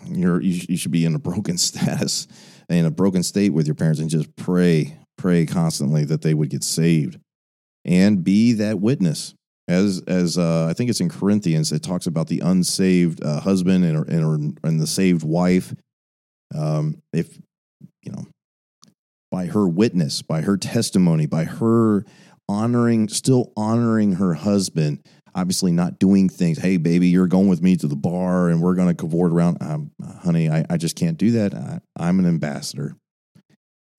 [0.05, 2.27] you're you, you should be in a broken status
[2.69, 6.49] in a broken state with your parents and just pray pray constantly that they would
[6.49, 7.19] get saved
[7.87, 9.33] and be that witness.
[9.67, 13.83] As as uh, I think it's in Corinthians, it talks about the unsaved uh, husband
[13.83, 15.73] and and, and the saved wife.
[16.55, 17.37] Um, if
[18.03, 18.25] you know,
[19.31, 22.05] by her witness, by her testimony, by her
[22.49, 25.01] honoring, still honoring her husband.
[25.35, 26.57] obviously not doing things.
[26.57, 29.57] Hey, baby, you're going with me to the bar and we're going to cavort around.
[29.61, 29.91] Um,
[30.23, 31.53] honey, I, I just can't do that.
[31.53, 32.95] I, I'm an ambassador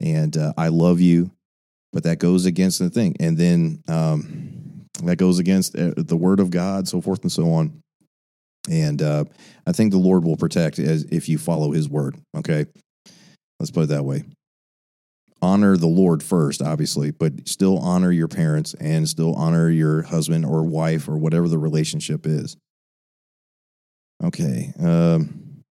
[0.01, 1.31] and uh, I love you,
[1.93, 3.15] but that goes against the thing.
[3.19, 7.53] And then um, that goes against uh, the word of God, so forth and so
[7.53, 7.81] on.
[8.69, 9.23] And uh,
[9.65, 12.17] I think the Lord will protect as if you follow his word.
[12.35, 12.65] Okay.
[13.59, 14.23] Let's put it that way.
[15.41, 20.45] Honor the Lord first, obviously, but still honor your parents and still honor your husband
[20.45, 22.57] or wife or whatever the relationship is.
[24.21, 24.73] Okay.
[24.79, 25.63] Um,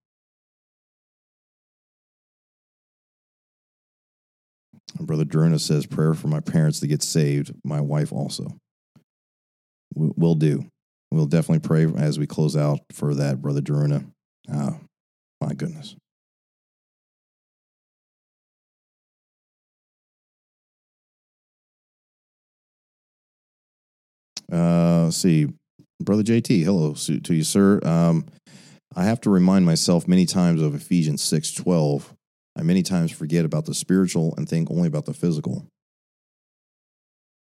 [4.99, 8.47] Brother Druna says, prayer for my parents to get saved, my wife also.
[9.95, 10.67] We'll do.
[11.11, 14.11] We'll definitely pray as we close out for that, Brother Druna.
[14.53, 14.81] Oh,
[15.41, 15.95] my goodness.
[24.51, 25.49] Uh, see,
[26.01, 26.65] brother JT.
[26.65, 27.81] Hello to you, sir.
[27.85, 28.27] Um,
[28.97, 32.15] I have to remind myself many times of Ephesians six twelve.
[32.57, 35.67] I many times forget about the spiritual and think only about the physical.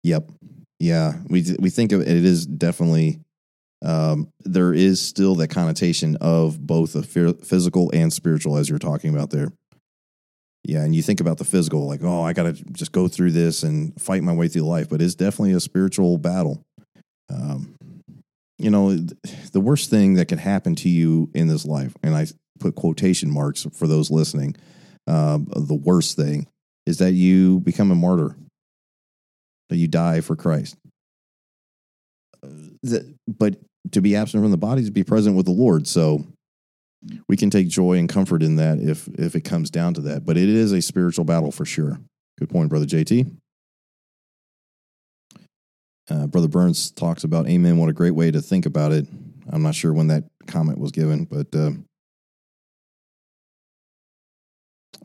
[0.03, 0.31] Yep.
[0.79, 3.19] Yeah, we we think of it, it is definitely
[3.83, 9.13] um, there is still that connotation of both the physical and spiritual as you're talking
[9.13, 9.51] about there.
[10.63, 13.31] Yeah, and you think about the physical, like, oh, I got to just go through
[13.31, 16.61] this and fight my way through life, but it's definitely a spiritual battle.
[17.29, 17.75] Um,
[18.57, 18.95] you know,
[19.51, 22.27] the worst thing that can happen to you in this life, and I
[22.59, 24.55] put quotation marks for those listening,
[25.05, 26.47] uh, the worst thing
[26.85, 28.35] is that you become a martyr,
[29.69, 30.75] that you die for Christ.
[32.43, 33.57] Uh, but
[33.91, 35.87] to be absent from the body is to be present with the Lord.
[35.87, 36.25] So
[37.27, 40.25] we can take joy and comfort in that if if it comes down to that.
[40.25, 41.99] But it is a spiritual battle for sure.
[42.39, 43.31] Good point, brother JT.
[46.09, 47.77] Uh, Brother Burns talks about amen.
[47.77, 49.07] What a great way to think about it.
[49.49, 51.71] I'm not sure when that comment was given, but uh,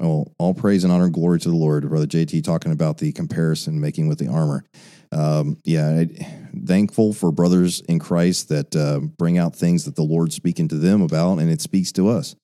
[0.01, 1.89] oh, all praise and honor and glory to the Lord.
[1.89, 4.65] Brother JT talking about the comparison making with the armor.
[5.11, 10.03] Um, yeah, I, thankful for brothers in Christ that uh, bring out things that the
[10.03, 12.35] Lord's speaking to them about, and it speaks to us.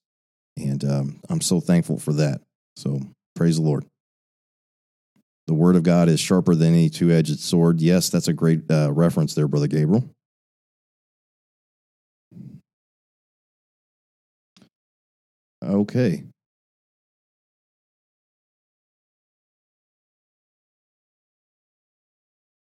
[0.56, 2.40] And um, I'm so thankful for that.
[2.76, 3.00] So
[3.36, 3.84] praise the Lord.
[5.48, 7.80] The word of God is sharper than any two edged sword.
[7.80, 10.04] Yes, that's a great uh, reference there, Brother Gabriel.
[15.64, 16.24] Okay.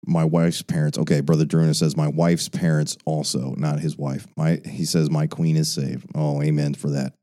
[0.06, 0.98] My wife's parents.
[0.98, 4.28] Okay, Brother Druna says my wife's parents also, not his wife.
[4.36, 6.06] My he says my queen is saved.
[6.14, 7.14] Oh, amen for that.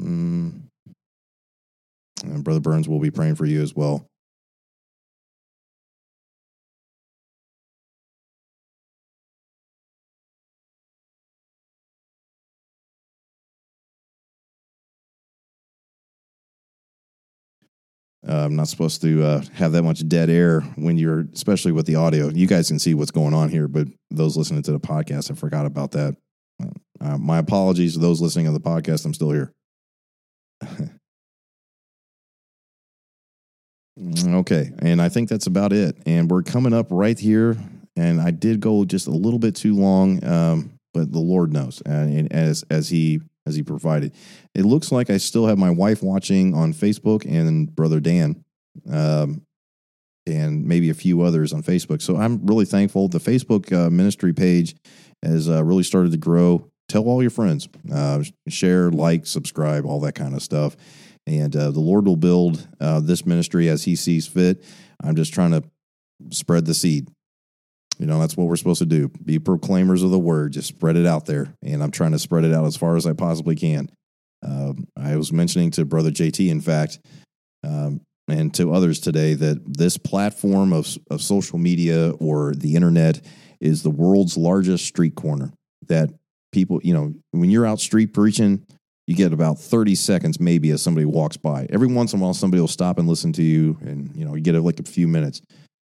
[0.00, 0.62] Mm.
[2.24, 4.08] And Brother Burns will be praying for you as well.
[18.26, 21.84] Uh, I'm not supposed to uh, have that much dead air when you're, especially with
[21.86, 22.28] the audio.
[22.28, 25.34] You guys can see what's going on here, but those listening to the podcast, I
[25.34, 26.16] forgot about that.
[27.00, 29.04] Uh, my apologies to those listening on the podcast.
[29.04, 29.52] I'm still here.
[33.98, 34.72] okay.
[34.80, 35.96] And I think that's about it.
[36.06, 37.56] And we're coming up right here.
[37.96, 41.80] And I did go just a little bit too long, um, but the Lord knows.
[41.86, 44.12] And, as as He as He provided,
[44.54, 48.42] it looks like I still have my wife watching on Facebook and Brother Dan,
[48.90, 49.42] um,
[50.26, 52.02] and maybe a few others on Facebook.
[52.02, 53.06] So I'm really thankful.
[53.06, 54.74] The Facebook uh, ministry page
[55.22, 56.68] has uh, really started to grow.
[56.88, 60.76] Tell all your friends, uh, share, like, subscribe, all that kind of stuff
[61.26, 64.64] and uh, the Lord will build uh, this ministry as He sees fit.
[65.02, 65.62] I'm just trying to
[66.30, 67.08] spread the seed.
[67.98, 70.96] You know, that's what we're supposed to do be proclaimers of the word, just spread
[70.96, 71.54] it out there.
[71.62, 73.88] And I'm trying to spread it out as far as I possibly can.
[74.44, 76.98] Um, I was mentioning to Brother JT, in fact,
[77.62, 83.24] um, and to others today, that this platform of, of social media or the internet
[83.60, 85.52] is the world's largest street corner.
[85.88, 86.10] That
[86.52, 88.66] people, you know, when you're out street preaching,
[89.06, 91.66] you get about 30 seconds maybe as somebody walks by.
[91.70, 94.34] Every once in a while, somebody will stop and listen to you, and you know
[94.34, 95.42] you get like a few minutes.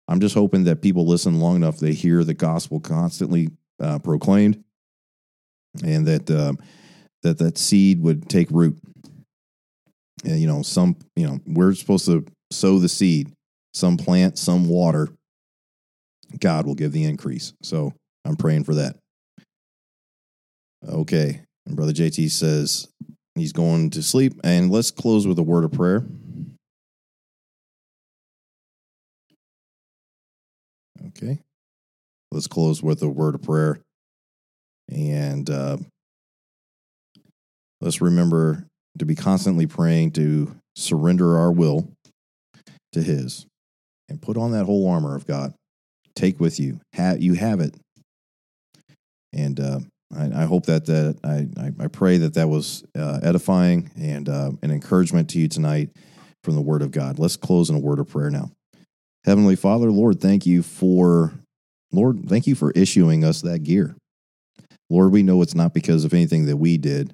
[0.07, 3.49] I'm just hoping that people listen long enough they hear the gospel constantly
[3.81, 4.63] uh, proclaimed,
[5.83, 6.53] and that uh,
[7.23, 8.77] that that seed would take root.
[10.23, 13.31] And, you know, some you know we're supposed to sow the seed.
[13.73, 15.07] Some plant, some water.
[16.39, 17.53] God will give the increase.
[17.61, 17.93] So
[18.25, 18.97] I'm praying for that.
[20.87, 21.41] Okay.
[21.65, 22.87] And Brother JT says
[23.35, 24.33] he's going to sleep.
[24.43, 26.05] And let's close with a word of prayer.
[31.07, 31.39] Okay.
[32.31, 33.79] Let's close with a word of prayer.
[34.89, 35.77] And uh,
[37.79, 38.65] let's remember
[38.97, 41.91] to be constantly praying to surrender our will
[42.93, 43.45] to His
[44.09, 45.53] and put on that whole armor of God.
[46.15, 46.79] Take with you.
[46.93, 47.75] Have, you have it.
[49.33, 49.79] And uh,
[50.15, 51.47] I, I, hope that that I,
[51.83, 55.89] I pray that that was uh, edifying and uh, an encouragement to you tonight
[56.43, 57.19] from the Word of God.
[57.19, 58.51] Let's close in a word of prayer now.
[59.25, 61.33] Heavenly Father, Lord, thank you for
[61.91, 63.95] Lord, thank you for issuing us that gear.
[64.89, 67.13] Lord, we know it's not because of anything that we did,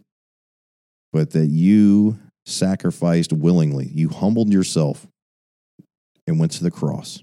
[1.11, 3.87] but that you sacrificed willingly.
[3.87, 5.07] You humbled yourself
[6.25, 7.21] and went to the cross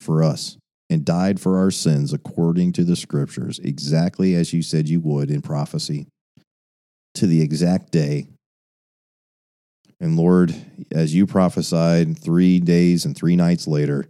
[0.00, 0.56] for us
[0.90, 5.30] and died for our sins according to the scriptures, exactly as you said you would
[5.30, 6.06] in prophecy,
[7.14, 8.26] to the exact day.
[10.00, 10.54] And Lord,
[10.92, 14.08] as you prophesied three days and three nights later,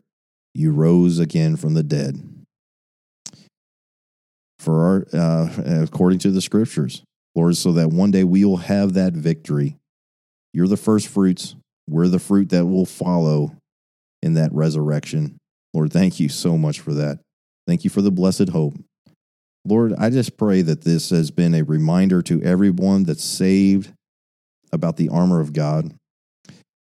[0.54, 2.22] you rose again from the dead
[4.58, 7.02] for our uh, according to the scriptures,
[7.34, 9.76] Lord, so that one day we will have that victory.
[10.52, 11.54] You're the first fruits.
[11.88, 13.56] We're the fruit that will follow
[14.22, 15.38] in that resurrection.
[15.74, 17.20] Lord, thank you so much for that.
[17.66, 18.74] Thank you for the blessed hope.
[19.64, 23.92] Lord, I just pray that this has been a reminder to everyone that's saved
[24.72, 25.92] about the armor of God.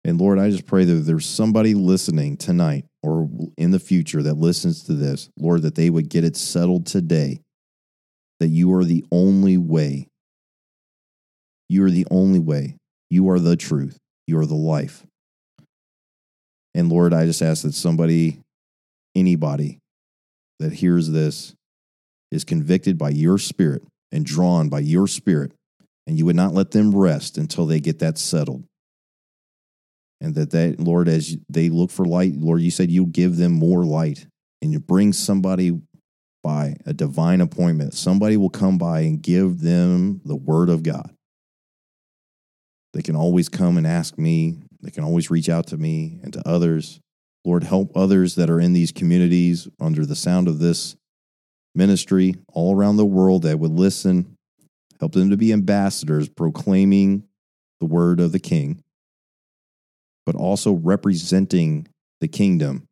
[0.04, 3.28] And Lord, I just pray that there's somebody listening tonight or
[3.58, 7.40] in the future that listens to this, Lord, that they would get it settled today
[8.40, 10.06] that you are the only way.
[11.68, 12.76] You are the only way.
[13.10, 13.98] You are the truth.
[14.26, 15.04] You are the life.
[16.74, 18.38] And Lord, I just ask that somebody,
[19.16, 19.80] anybody
[20.60, 21.54] that hears this,
[22.30, 25.52] is convicted by your spirit and drawn by your spirit,
[26.06, 28.64] and you would not let them rest until they get that settled.
[30.20, 33.52] And that, that Lord, as they look for light, Lord, you said you'll give them
[33.52, 34.26] more light
[34.62, 35.78] and you bring somebody
[36.42, 37.92] by a divine appointment.
[37.94, 41.10] Somebody will come by and give them the word of God.
[42.94, 44.62] They can always come and ask me.
[44.80, 47.00] They can always reach out to me and to others.
[47.46, 50.96] Lord, help others that are in these communities under the sound of this
[51.76, 54.36] ministry all around the world that would listen.
[54.98, 57.22] Help them to be ambassadors proclaiming
[57.78, 58.82] the word of the King,
[60.24, 61.86] but also representing
[62.20, 62.88] the kingdom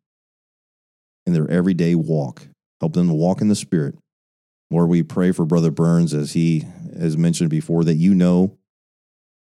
[1.27, 2.47] in their everyday walk.
[2.81, 3.97] Help them to walk in the Spirit.
[4.71, 6.65] Lord, we pray for Brother Burns as he
[6.97, 8.57] has mentioned before that you know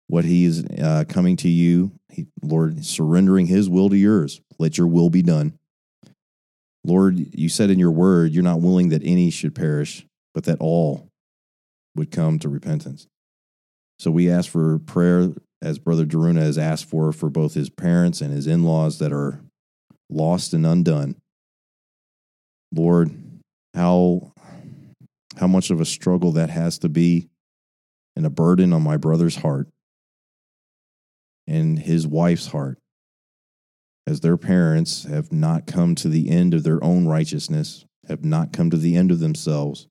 [0.09, 1.91] what he is uh, coming to you.
[2.11, 4.41] He, Lord, surrendering his will to yours.
[4.57, 5.57] Let your will be done.
[6.83, 10.59] Lord, you said in your word, you're not willing that any should perish, but that
[10.59, 11.07] all
[11.95, 13.05] would come to repentance.
[13.99, 15.29] So we ask for prayer
[15.61, 19.13] as Brother Daruna has asked for for both his parents and his in laws that
[19.13, 19.41] are
[20.09, 21.17] lost and undone.
[22.73, 23.11] Lord,
[23.75, 24.33] how
[25.37, 27.29] how much of a struggle that has to be
[28.15, 29.67] and a burden on my brother's heart
[31.49, 32.77] and his wife's heart
[34.07, 38.53] as their parents have not come to the end of their own righteousness, have not
[38.53, 39.87] come to the end of themselves.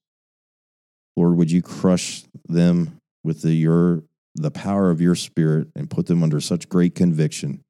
[1.17, 4.05] Lord, would you crush them with the your
[4.35, 7.63] the power of your spirit and put them under such great conviction,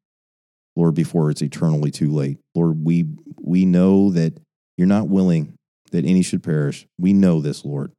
[0.76, 2.38] Lord, before it's eternally too late.
[2.54, 3.06] Lord, we
[3.40, 4.38] we know that
[4.76, 5.54] you're not willing
[5.92, 6.86] that any should perish.
[6.98, 7.92] We know this, Lord.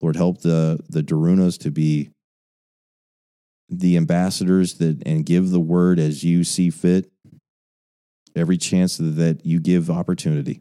[0.00, 2.10] Lord, help the, the Darunas to be
[3.72, 7.10] the ambassadors that and give the word as you see fit
[8.36, 10.60] every chance that you give opportunity.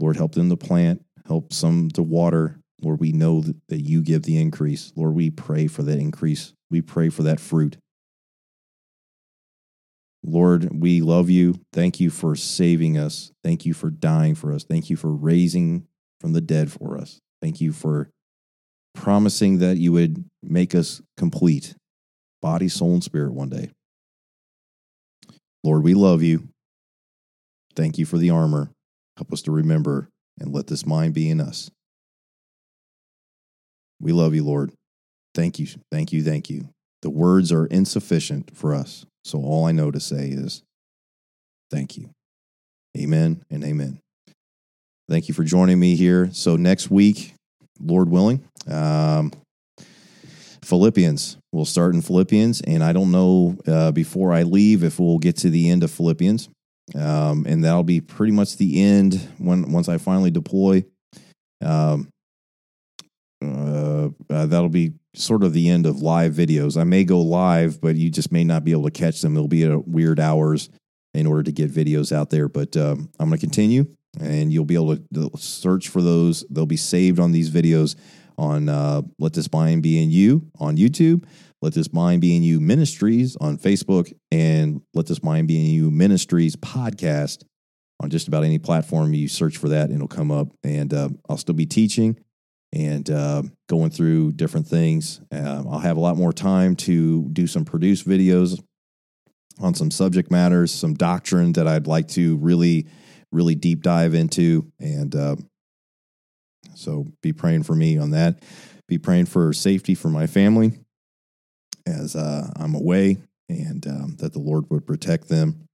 [0.00, 2.58] Lord, help them to plant, help some to water.
[2.82, 4.92] Lord, we know that you give the increase.
[4.96, 6.52] Lord, we pray for that increase.
[6.70, 7.76] We pray for that fruit.
[10.24, 11.60] Lord, we love you.
[11.72, 13.30] Thank you for saving us.
[13.42, 14.64] Thank you for dying for us.
[14.64, 15.86] Thank you for raising
[16.20, 17.20] from the dead for us.
[17.42, 18.10] Thank you for
[18.94, 21.74] promising that you would make us complete,
[22.40, 23.70] body, soul, and spirit one day.
[25.62, 26.48] Lord, we love you.
[27.74, 28.70] Thank you for the armor.
[29.16, 31.70] Help us to remember and let this mind be in us.
[34.00, 34.72] We love you, Lord.
[35.34, 35.66] Thank you.
[35.90, 36.22] Thank you.
[36.22, 36.68] Thank you.
[37.02, 39.06] The words are insufficient for us.
[39.24, 40.62] So all I know to say is
[41.70, 42.10] thank you.
[42.96, 43.98] Amen and amen.
[45.08, 46.30] Thank you for joining me here.
[46.32, 47.34] So next week,
[47.80, 49.32] Lord willing, um,
[50.62, 51.36] Philippians.
[51.52, 55.36] We'll start in Philippians, and I don't know uh, before I leave if we'll get
[55.38, 56.48] to the end of Philippians,
[56.94, 60.84] um, and that'll be pretty much the end when once I finally deploy.
[61.62, 62.08] Um,
[63.42, 66.80] uh, uh, that'll be sort of the end of live videos.
[66.80, 69.34] I may go live, but you just may not be able to catch them.
[69.34, 70.70] They'll be at weird hours
[71.12, 72.48] in order to get videos out there.
[72.48, 73.86] But um, I'm going to continue.
[74.20, 76.44] And you'll be able to search for those.
[76.50, 77.96] They'll be saved on these videos
[78.36, 81.24] on uh, Let This Mind Be in You on YouTube,
[81.62, 85.66] Let This Mind Be in You Ministries on Facebook, and Let This Mind Be in
[85.66, 87.44] You Ministries podcast
[88.00, 89.14] on just about any platform.
[89.14, 90.48] You search for that, and it'll come up.
[90.62, 92.18] And uh, I'll still be teaching
[92.72, 95.20] and uh, going through different things.
[95.30, 98.60] Um, I'll have a lot more time to do some produced videos
[99.60, 102.88] on some subject matters, some doctrine that I'd like to really,
[103.34, 104.70] really deep dive into.
[104.80, 105.36] And uh,
[106.74, 108.42] so be praying for me on that.
[108.88, 110.72] Be praying for safety for my family
[111.86, 113.18] as uh, I'm away
[113.48, 115.66] and um, that the Lord would protect them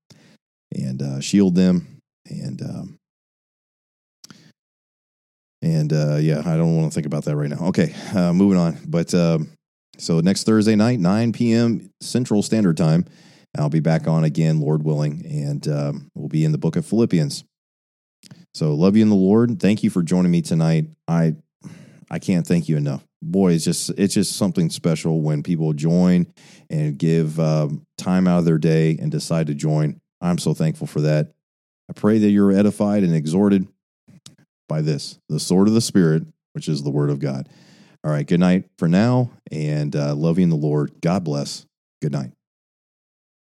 [0.73, 2.01] and uh, shield them.
[2.29, 2.99] And, um,
[5.63, 7.69] and uh, yeah, I don't want to think about that right now.
[7.69, 8.79] Okay, uh, moving on.
[8.87, 9.51] But um,
[9.99, 11.91] so next Thursday night, 9 p.m.
[12.01, 13.05] Central Standard Time,
[13.59, 16.87] I'll be back on again, Lord willing, and um, we'll be in the book of
[16.87, 17.45] Philippians.
[18.55, 19.61] So love you in the Lord.
[19.61, 20.87] Thank you for joining me tonight.
[21.07, 21.37] I
[22.11, 23.05] I can't thank you enough.
[23.23, 26.27] Boy, it's just it's just something special when people join
[26.69, 30.01] and give um, time out of their day and decide to join.
[30.21, 31.33] I'm so thankful for that.
[31.89, 33.67] I pray that you're edified and exhorted
[34.69, 37.49] by this, the sword of the Spirit, which is the Word of God.
[38.03, 40.93] All right, good night for now, and uh, love you in the Lord.
[41.01, 41.67] God bless.
[42.01, 42.33] Good night.